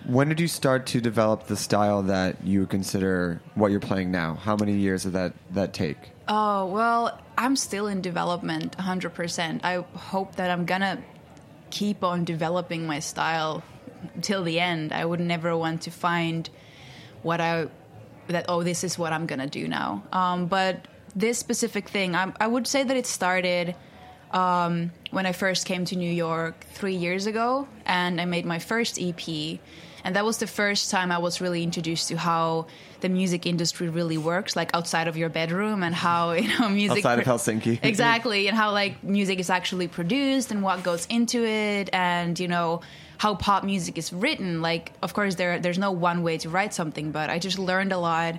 [0.06, 4.34] When did you start to develop the style that you consider what you're playing now?
[4.34, 5.96] How many years did that that take?
[6.28, 9.60] Oh, well, I'm still in development 100%.
[9.64, 11.02] I hope that I'm gonna
[11.70, 13.64] keep on developing my style
[14.22, 14.92] till the end.
[14.92, 16.48] I would never want to find
[17.22, 17.66] what I
[18.28, 20.04] that oh this is what I'm gonna do now.
[20.12, 20.86] Um, but
[21.16, 23.74] this specific thing, I, I would say that it started
[24.30, 28.58] um, when I first came to New York three years ago, and I made my
[28.58, 29.58] first EP.
[30.06, 32.68] And that was the first time I was really introduced to how
[33.00, 36.98] the music industry really works, like outside of your bedroom, and how you know music
[36.98, 37.80] Outside of Helsinki.
[37.82, 42.46] exactly, and how like music is actually produced and what goes into it, and you
[42.46, 42.82] know
[43.18, 44.62] how pop music is written.
[44.62, 47.90] Like, of course, there there's no one way to write something, but I just learned
[47.90, 48.38] a lot,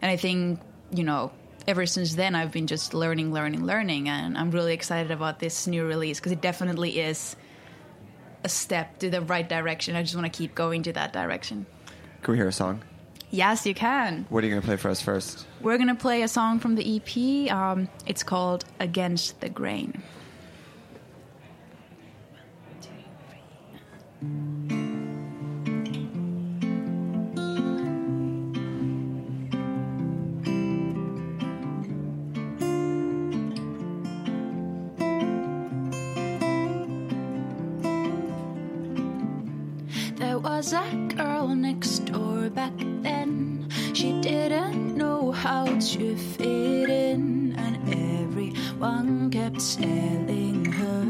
[0.00, 0.60] and I think
[0.92, 1.32] you know
[1.66, 5.66] ever since then I've been just learning, learning, learning, and I'm really excited about this
[5.66, 7.34] new release because it definitely is
[8.48, 9.94] a step to the right direction.
[9.94, 11.66] I just want to keep going to that direction.
[12.22, 12.82] Can we hear a song?
[13.30, 14.24] Yes, you can.
[14.30, 15.46] What are you going to play for us first?
[15.60, 17.52] We're gonna play a song from the EP.
[17.52, 20.02] Um, it's called "Against the Grain."
[40.58, 43.68] Was a girl next door back then.
[43.94, 51.04] She didn't know how to fit in, and everyone kept telling her.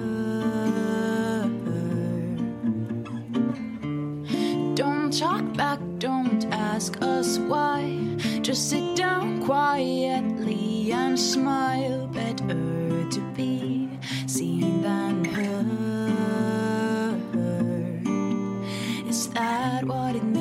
[4.75, 7.99] Don't talk back, don't ask us why.
[8.43, 12.07] Just sit down quietly and smile.
[12.09, 13.89] Better to be
[14.27, 15.88] seen than heard.
[19.89, 20.38] What it means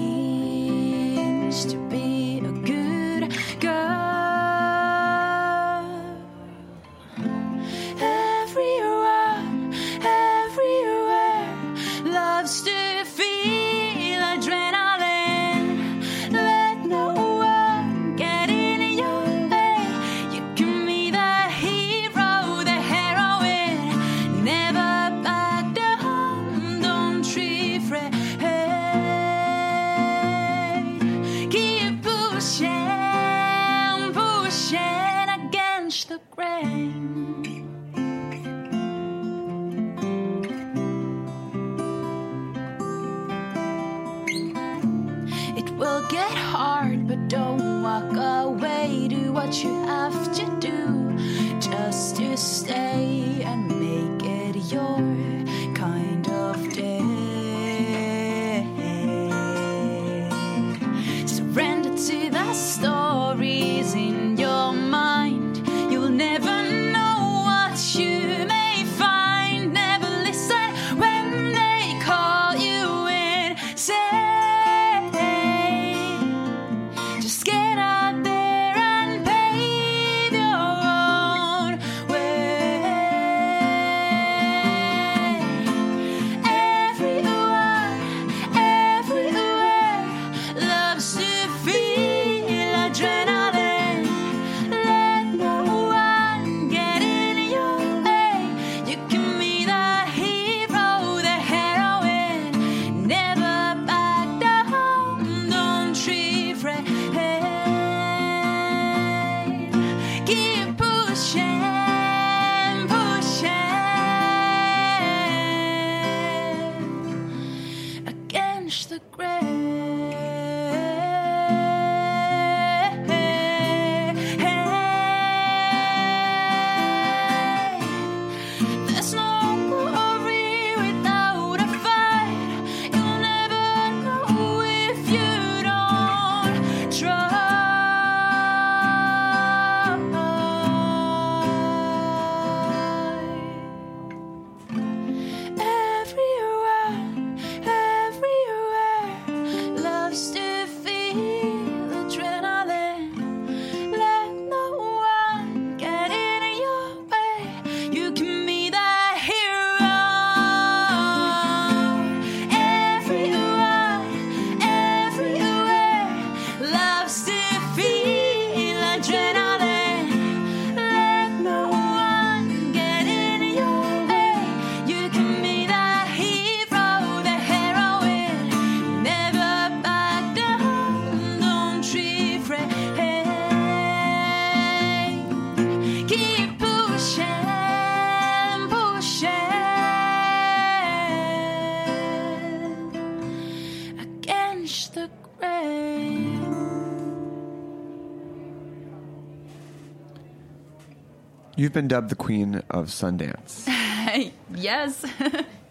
[201.68, 203.68] You've been dubbed the queen of Sundance.
[204.55, 205.03] yes.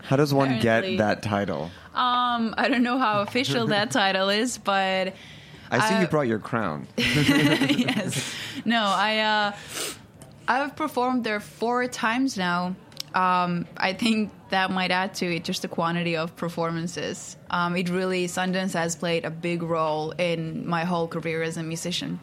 [0.03, 0.97] How does one Apparently.
[0.97, 1.71] get that title?
[1.95, 5.15] Um, I don't know how official that title is, but
[5.71, 6.87] I see Uh, you brought your crown.
[6.99, 8.31] yes.
[8.67, 9.57] No, I uh,
[10.47, 12.77] I've performed there four times now.
[13.15, 17.39] Um, I think that might add to it just the quantity of performances.
[17.49, 21.63] Um, it really Sundance has played a big role in my whole career as a
[21.63, 22.21] musician.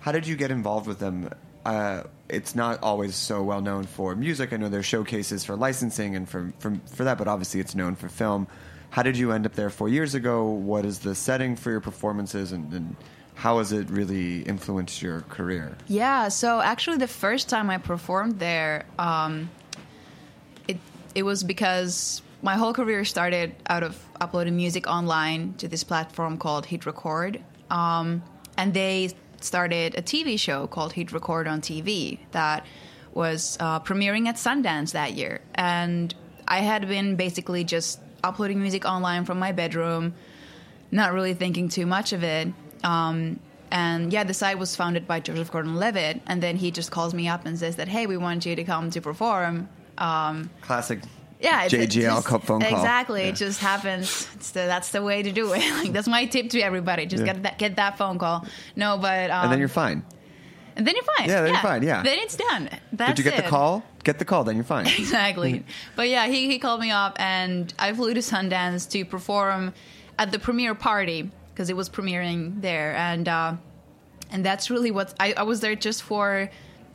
[0.00, 1.28] How did you get involved with them?
[1.66, 4.52] Uh, it's not always so well known for music.
[4.52, 7.94] I know there's showcases for licensing and for, for for that, but obviously it's known
[7.94, 8.48] for film.
[8.90, 10.44] How did you end up there four years ago?
[10.48, 12.96] What is the setting for your performances, and, and
[13.34, 15.76] how has it really influenced your career?
[15.88, 19.50] Yeah, so actually, the first time I performed there, um,
[20.68, 20.78] it
[21.14, 26.38] it was because my whole career started out of uploading music online to this platform
[26.38, 28.22] called Hit Record, um,
[28.56, 29.10] and they
[29.44, 32.64] started a TV show called Hit Record on TV that
[33.14, 36.14] was uh, premiering at Sundance that year, and
[36.48, 40.14] I had been basically just uploading music online from my bedroom
[40.92, 42.48] not really thinking too much of it.
[42.84, 43.40] Um,
[43.70, 47.26] and yeah, the site was founded by Joseph Gordon-Levitt, and then he just calls me
[47.26, 51.00] up and says that, "Hey, we want you to come to perform." Um, Classic.
[51.42, 52.78] Yeah, it- it JGL just- phone call.
[52.78, 53.28] Exactly, Yeah.
[53.28, 54.28] it just happens.
[54.34, 55.62] It's the, that's the way to do it.
[55.80, 57.32] like that's my tip to everybody: just Yeah.
[57.32, 58.46] get that get that phone call.
[58.76, 60.02] No, but um, and then you're fine.
[60.76, 61.28] and then you're fine.
[61.28, 62.02] Yeah, then you're fine, yeah.
[62.02, 62.70] then it's done.
[62.92, 63.82] That's Did you get the call?
[64.04, 64.86] Get the call, then you're fine.
[64.98, 65.64] exactly.
[65.96, 69.74] but yeah, he, he called me up and I flew to Sundance to perform
[70.18, 72.94] at the premiere party because it was premiering there.
[72.96, 73.54] And uh,
[74.30, 76.48] and that's really what I, I was there just for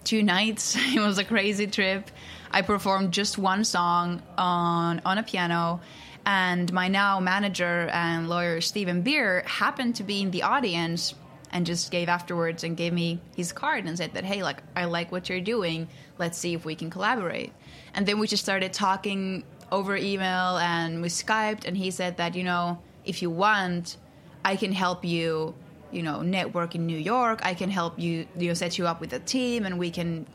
[0.03, 0.75] two nights.
[0.95, 2.09] it was a crazy trip.
[2.57, 5.79] I performed just one song on on a piano.
[6.25, 11.13] And my now manager and lawyer Stephen Beer happened to be in the audience
[11.51, 14.83] and just gave afterwards and gave me his card and said that hey like i
[14.83, 15.87] like what you're doing
[16.17, 17.53] let's see if we can collaborate
[17.93, 22.35] and then we just started talking over email and we skyped and he said that
[22.35, 23.95] you know if you want
[24.43, 25.55] i can help you
[25.89, 28.99] you know network in new york i can help you you know set you up
[28.99, 30.25] with a team and we can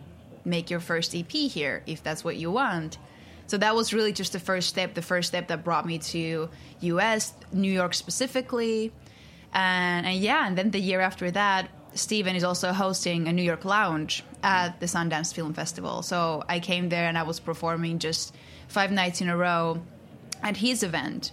[0.45, 2.99] make your first ep here if that's what you want
[3.47, 6.49] so that was really just the first step the first step that brought me to
[6.82, 8.93] us new york specifically
[9.53, 13.43] and, and yeah, and then the year after that, Steven is also hosting a New
[13.43, 16.03] York lounge at the Sundance Film Festival.
[16.03, 18.34] So I came there and I was performing just
[18.68, 19.82] five nights in a row
[20.43, 21.32] at his event.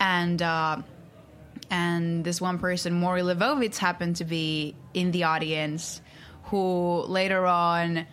[0.00, 0.82] And uh,
[1.70, 6.02] and this one person, Maury Levovitz, happened to be in the audience,
[6.44, 8.06] who later on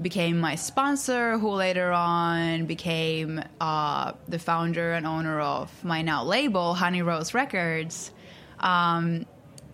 [0.00, 6.24] became my sponsor, who later on became uh, the founder and owner of my now
[6.24, 8.10] label, Honey Rose Records.
[8.60, 9.26] Um,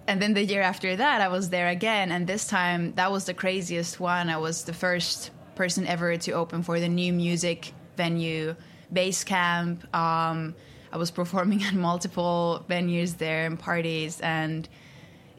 [0.08, 3.26] and then the year after that, I was there again, and this time that was
[3.26, 4.30] the craziest one.
[4.30, 8.56] I was the first person ever to open for the new music venue,
[8.92, 9.94] Basecamp.
[9.94, 10.54] Um,
[10.90, 14.68] I was performing at multiple venues there and parties, and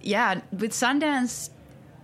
[0.02, 1.50] yeah, with Sundance,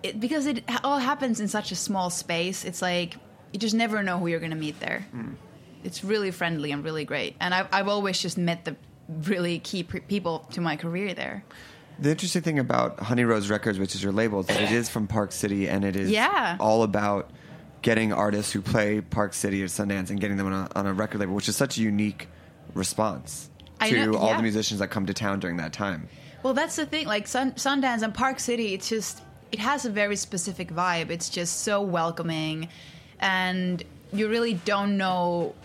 [0.05, 3.17] it, because it all happens in such a small space, it's like
[3.51, 5.05] you just never know who you're going to meet there.
[5.15, 5.35] Mm.
[5.83, 8.75] It's really friendly and really great, and I've, I've always just met the
[9.07, 11.43] really key pre- people to my career there.
[11.99, 14.89] The interesting thing about Honey Rose Records, which is your label, is that it is
[14.89, 16.57] from Park City and it is Yeah.
[16.59, 17.29] all about
[17.83, 20.93] getting artists who play Park City or Sundance and getting them on a, on a
[20.93, 22.27] record label, which is such a unique
[22.73, 23.49] response.
[23.81, 24.37] To know- all yeah.
[24.37, 26.09] the musicians that come to town during that time.
[26.43, 27.07] Well, that's the thing.
[27.07, 29.21] Like Sun- Sundance and Park City, it's just
[29.55, 31.09] it has a very specific vibe.
[31.09, 32.67] It's just so welcoming,
[33.21, 33.81] and
[34.11, 35.55] you really don't know,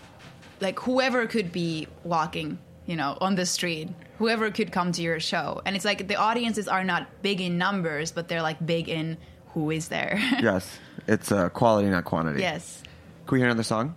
[0.61, 5.19] like whoever could be walking, you know, on the street, whoever could come to your
[5.19, 8.87] show, and it's like the audiences are not big in numbers, but they're like big
[8.87, 9.17] in
[9.47, 10.15] who is there.
[10.41, 12.39] yes, it's uh, quality, not quantity.
[12.39, 12.83] yes,
[13.27, 13.93] Can we hear another song?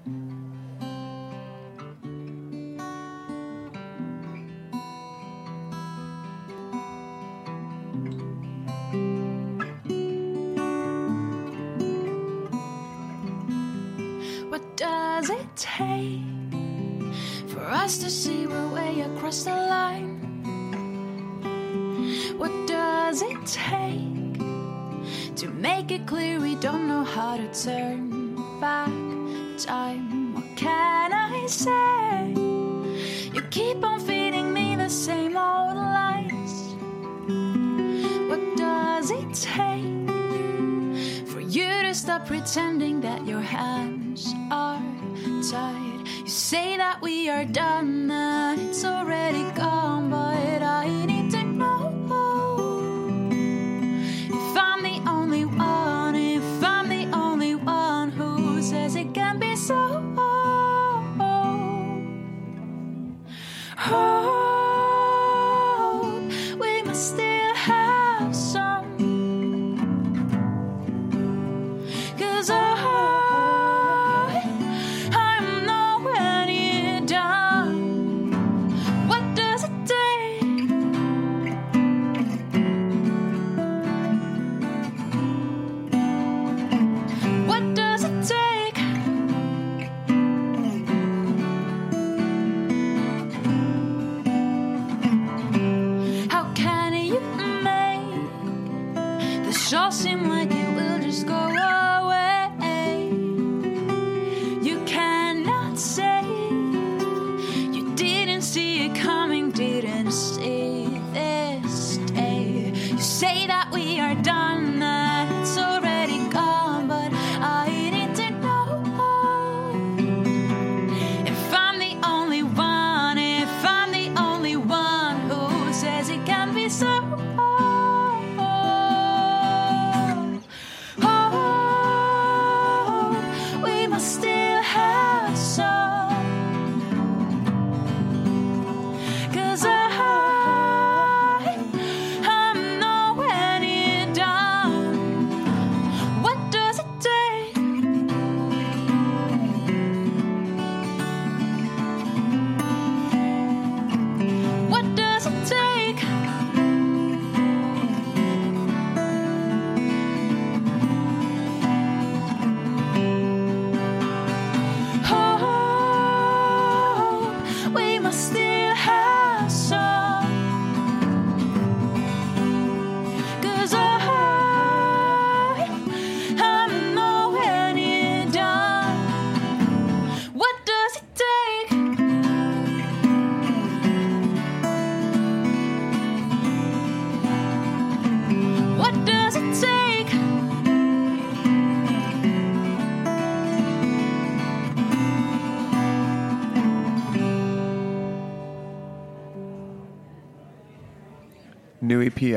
[18.01, 20.17] to see we're way across the line?
[22.37, 24.39] What does it take
[25.35, 29.10] to make it clear we don't know how to turn back
[29.65, 30.33] time?
[30.33, 32.33] What can I say?
[33.33, 36.73] You keep on feeding me the same old lies.
[38.29, 40.07] What does it take
[41.27, 44.81] for you to stop pretending that your hands are
[45.51, 46.07] tied?
[46.23, 49.50] You say that we are done, that it's already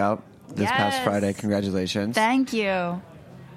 [0.05, 1.33] out this past Friday.
[1.33, 2.15] Congratulations.
[2.15, 3.01] Thank you.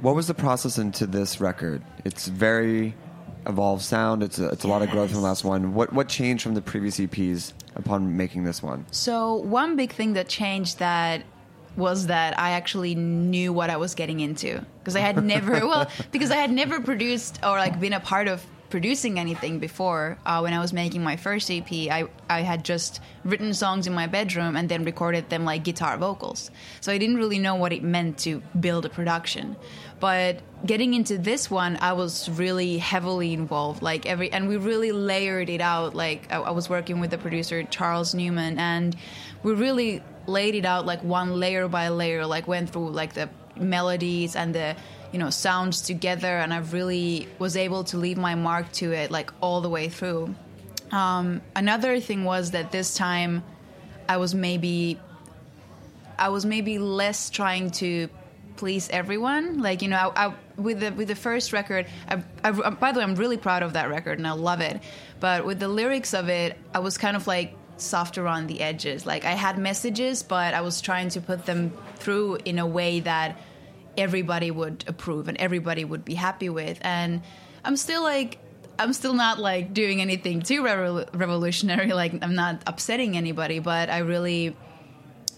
[0.02, 1.82] what was the process into this record?
[2.06, 2.96] It's very
[3.46, 4.24] evolved sound.
[4.24, 5.74] It's a, it's a lot of growth from the last one.
[5.74, 8.86] What what changed from the previous EPs upon making this one?
[8.92, 11.24] So one big thing that changed that
[11.76, 15.88] was that I actually knew what I was getting into because I had never well
[16.12, 20.18] because I had never produced or like been a part of producing anything before.
[20.26, 23.94] Uh, when I was making my first EP, I I had just written songs in
[23.94, 26.52] my bedroom and then recorded them like guitar vocals.
[26.82, 29.56] So I didn't really know what it meant to build a production.
[30.00, 33.82] But getting into this one, I was really heavily involved.
[33.82, 35.96] Like every, and we really layered it out.
[35.96, 38.96] Like I, I was working with the producer Charles Newman, and
[39.44, 42.26] we really laid it out like one layer by layer.
[42.26, 44.76] Like went through like the melodies and the
[45.12, 49.12] you know sounds together, and I really was able to leave my mark to it
[49.12, 50.36] like all the way through.
[50.92, 53.44] Um, another thing was that this time
[54.08, 55.00] I was maybe
[56.18, 58.10] I was maybe less trying to
[58.56, 59.60] please everyone.
[59.62, 63.00] Like you know, I, I, with the with the first record, I, I, by the
[63.00, 64.82] way, I'm really proud of that record and I love it.
[65.20, 69.06] But with the lyrics of it, I was kind of like softer on the edges.
[69.06, 73.00] Like I had messages, but I was trying to put them through in a way
[73.02, 73.38] that
[73.98, 76.78] everybody would approve and everybody would be happy with.
[76.82, 77.22] And
[77.64, 78.40] I'm still like.
[78.80, 81.92] I'm still not like doing anything too revol- revolutionary.
[81.94, 84.56] Like I'm not upsetting anybody, but I really,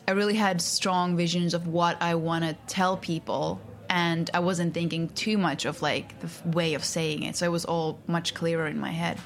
[0.10, 4.74] I really had strong visions of what I want to tell people, and I wasn't
[4.74, 7.38] thinking too much of like the f- way of saying it.
[7.38, 9.18] So it was all much clearer in my head.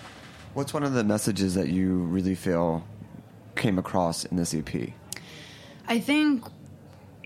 [0.53, 2.85] What's one of the messages that you really feel
[3.55, 4.91] came across in this EP?
[5.87, 6.45] I think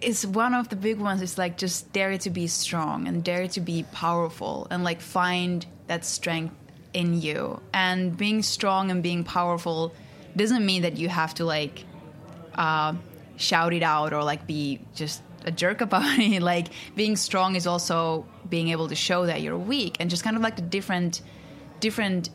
[0.02, 1.22] it's one of the big ones.
[1.22, 5.66] Is like just dare to be strong and dare to be powerful and like find
[5.88, 6.56] that strength
[6.93, 7.62] in you.
[7.74, 9.93] And being strong and being powerful
[10.36, 11.84] doesn't mean that you have to like
[12.56, 12.93] uh,
[13.38, 16.41] shout it out or like be just a jerk about it.
[16.41, 20.36] Like being strong is also being able to show that you're weak and just kind
[20.36, 21.22] of like the different
[21.80, 22.30] different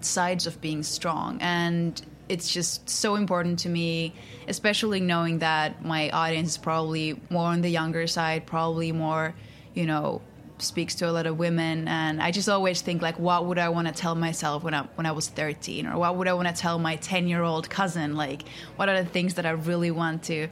[0.00, 2.02] sides of being strong and
[2.32, 4.14] it's just so important to me
[4.48, 9.34] especially knowing that my audience is probably more on the younger side probably more
[9.74, 10.20] you know
[10.62, 11.88] speaks to a lot of women.
[11.88, 14.82] And i just always think like what would i want to tell myself when i
[14.94, 17.68] when i was 13 or what would i want to tell my 10 year old
[17.68, 18.16] cousin?
[18.16, 18.42] Like
[18.76, 20.48] what are the things that i really want to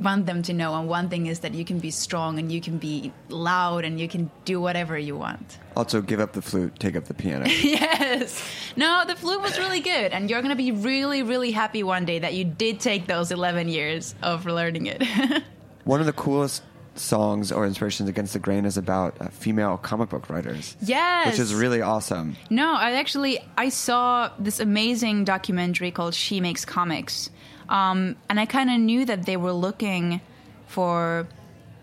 [0.00, 2.60] want them to know and one thing is that you can be strong and you
[2.60, 6.78] can be loud and you can do whatever you want Also, give up the flute,
[6.78, 7.46] take up the piano.
[7.48, 8.42] yes
[8.76, 12.18] no the flute was really good and you're gonna be really really happy one day
[12.18, 15.02] that you did take those 11 years of learning it
[15.84, 16.62] One of the coolest
[16.96, 20.76] songs or inspirations against the grain is about uh, female comic book writers.
[20.80, 22.36] yes Which is really awesome.
[22.50, 27.30] No, I actually I saw this amazing documentary called She Makes Comics,
[27.68, 30.20] um, and I kind of knew that they were looking
[30.66, 31.26] for,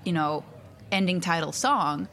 [0.04, 0.44] you know,
[0.92, 2.08] ending title song,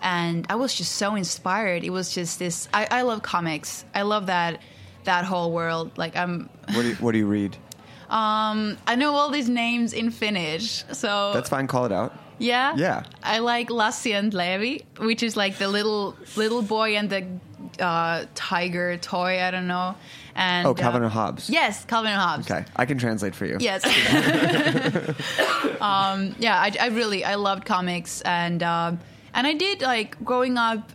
[0.00, 1.84] and I was just so inspired.
[1.84, 2.68] It was just this.
[2.72, 3.84] I, I love comics.
[3.94, 4.60] I love that
[5.04, 5.96] that whole world.
[5.98, 6.48] Like I'm.
[6.72, 7.56] What do you, what do you read?
[8.08, 11.66] Um, I know all these names in Finnish, so That's fine.
[11.68, 12.12] Call it out.
[12.38, 12.74] yeah.
[12.76, 13.04] Yeah.
[13.22, 17.24] I like Lassi and Leevi, which is like the little little boy and the
[17.80, 19.42] uh, tiger toy.
[19.42, 19.94] I don't know.
[20.34, 21.50] And Oh, Calvin uh, and Hobbes.
[21.50, 22.50] Yes, Calvin and Hobbes.
[22.50, 23.56] Okay, I can translate for you.
[23.60, 23.84] Yes.
[25.80, 29.00] um, yeah, I, I really I loved comics and um,
[29.34, 30.92] and I did like growing up.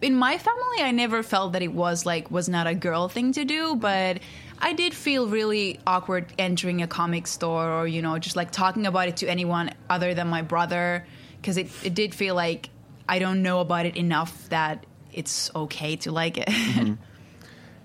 [0.00, 3.32] In my family, I never felt that it was like was not a girl thing
[3.32, 4.20] to do, but
[4.60, 8.86] I did feel really awkward entering a comic store or you know just like talking
[8.86, 11.04] about it to anyone other than my brother
[11.40, 12.70] because it, it did feel like
[13.08, 16.96] I don't know about it enough that it's okay to like it.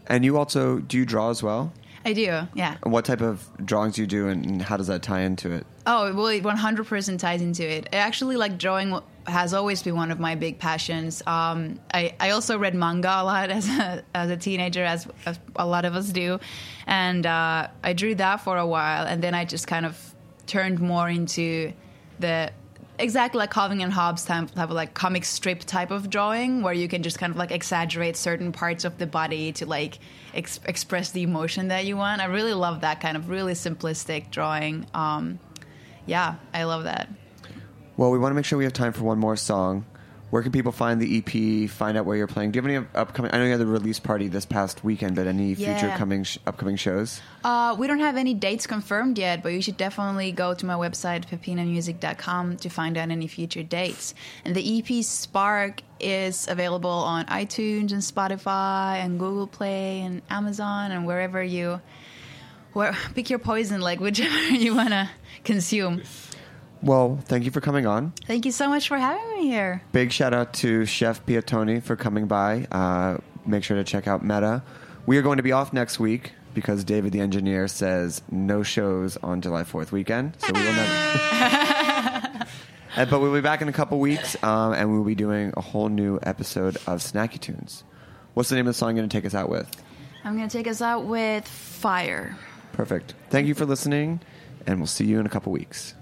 [0.08, 1.72] And you also do you draw as well?
[2.06, 2.78] I do, yeah.
[2.84, 5.66] And what type of drawings do you do, and, how does that tie into it?
[5.88, 7.88] Oh, well, it 100% ties into it.
[7.94, 11.24] I actually, like, drawing has always been one of my big passions.
[11.26, 15.40] Um, I, I also read manga a lot as a, as a teenager, as, as
[15.56, 16.42] a lot of us do.
[16.86, 19.98] And uh, I drew that for a while, and then I just kind of
[20.46, 21.72] turned more into
[22.20, 22.52] the
[23.00, 26.74] exactly like Calvin and Hobbes type, type of like comic strip type of drawing where
[26.74, 30.00] you can just kind of like exaggerate certain parts of the body to like
[30.34, 32.22] ex- express the emotion that you want.
[32.22, 34.86] I really love that kind of really simplistic drawing.
[34.94, 35.40] Um,
[36.06, 37.10] yeah, I love that.
[37.98, 39.86] Well, we want to make sure we have time for one more song.
[40.34, 41.70] Where can people find the EP?
[41.70, 42.50] Find out where you're playing.
[42.54, 43.30] Do you have any upcoming?
[43.32, 45.96] I know you had the release party this past weekend, but any future Yeah.
[45.96, 47.22] coming sh- upcoming shows?
[47.44, 50.74] Uh, we don't have any dates confirmed yet, but you should definitely go to my
[50.74, 54.16] website, peppinamusic.com, to find out any future dates.
[54.44, 60.92] And the EP Spark is available on iTunes and Spotify and Google Play and Amazon
[60.92, 61.80] and wherever you
[62.74, 65.12] where pick your poison, like whichever you want to
[65.44, 66.02] consume.
[66.84, 68.12] Well, thank you for coming on.
[68.26, 69.82] Thank you so much for having me here.
[69.94, 72.68] Big shout out to Chef Piattoni for coming by.
[72.72, 74.62] Uh, make sure to check out Mettā.
[75.06, 79.16] We are going to be off next week because David the engineer says no shows
[79.24, 80.36] on July 4th weekend.
[80.40, 82.30] So we will never.
[82.96, 85.62] Uh, but we'll be back in a couple weeks um, and we'll be doing a
[85.62, 87.84] whole new episode of Snacky Tunes.
[88.36, 89.68] What's the name of the song you're going to take us out with?
[90.24, 92.38] I'm going to take us out with Fire.
[92.72, 93.16] Perfect.
[93.32, 94.20] Thank you for listening,
[94.68, 95.96] and we'll see you in a couple weeks.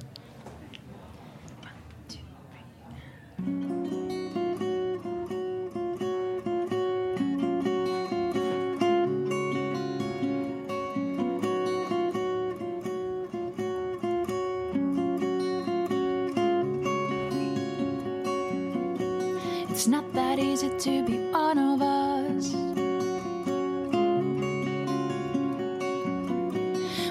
[19.81, 22.51] It's not that easy to be one of us.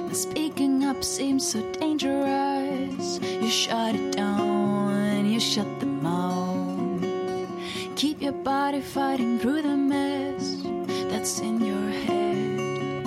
[0.06, 3.18] But speaking up seems so dangerous.
[3.20, 5.89] you shut it down, you shut them
[7.96, 10.62] Keep your body fighting through the mess
[11.10, 13.06] that's in your head.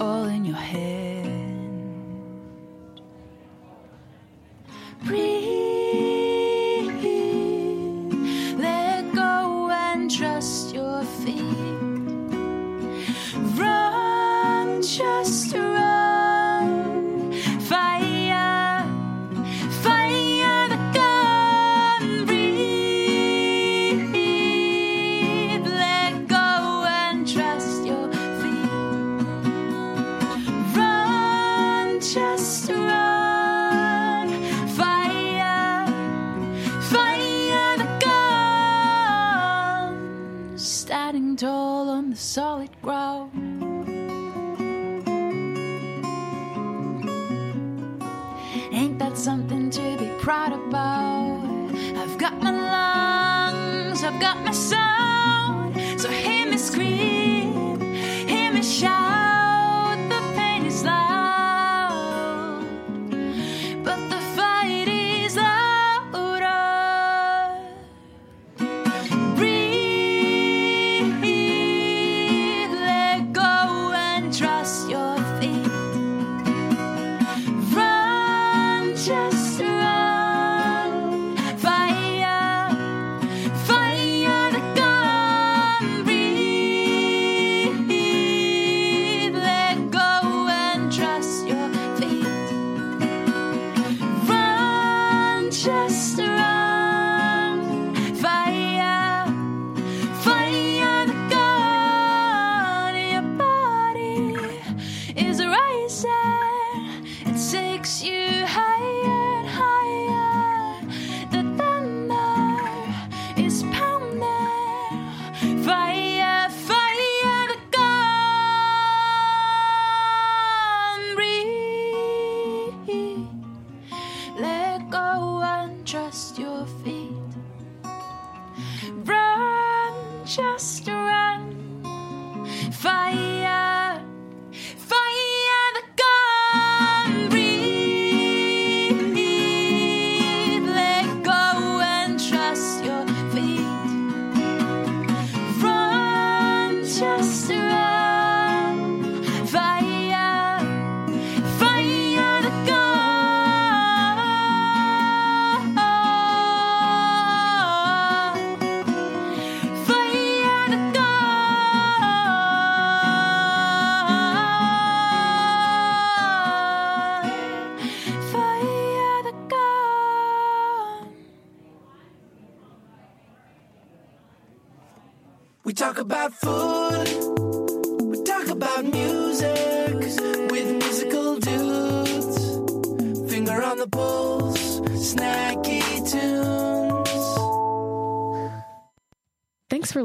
[0.00, 0.93] All in your head.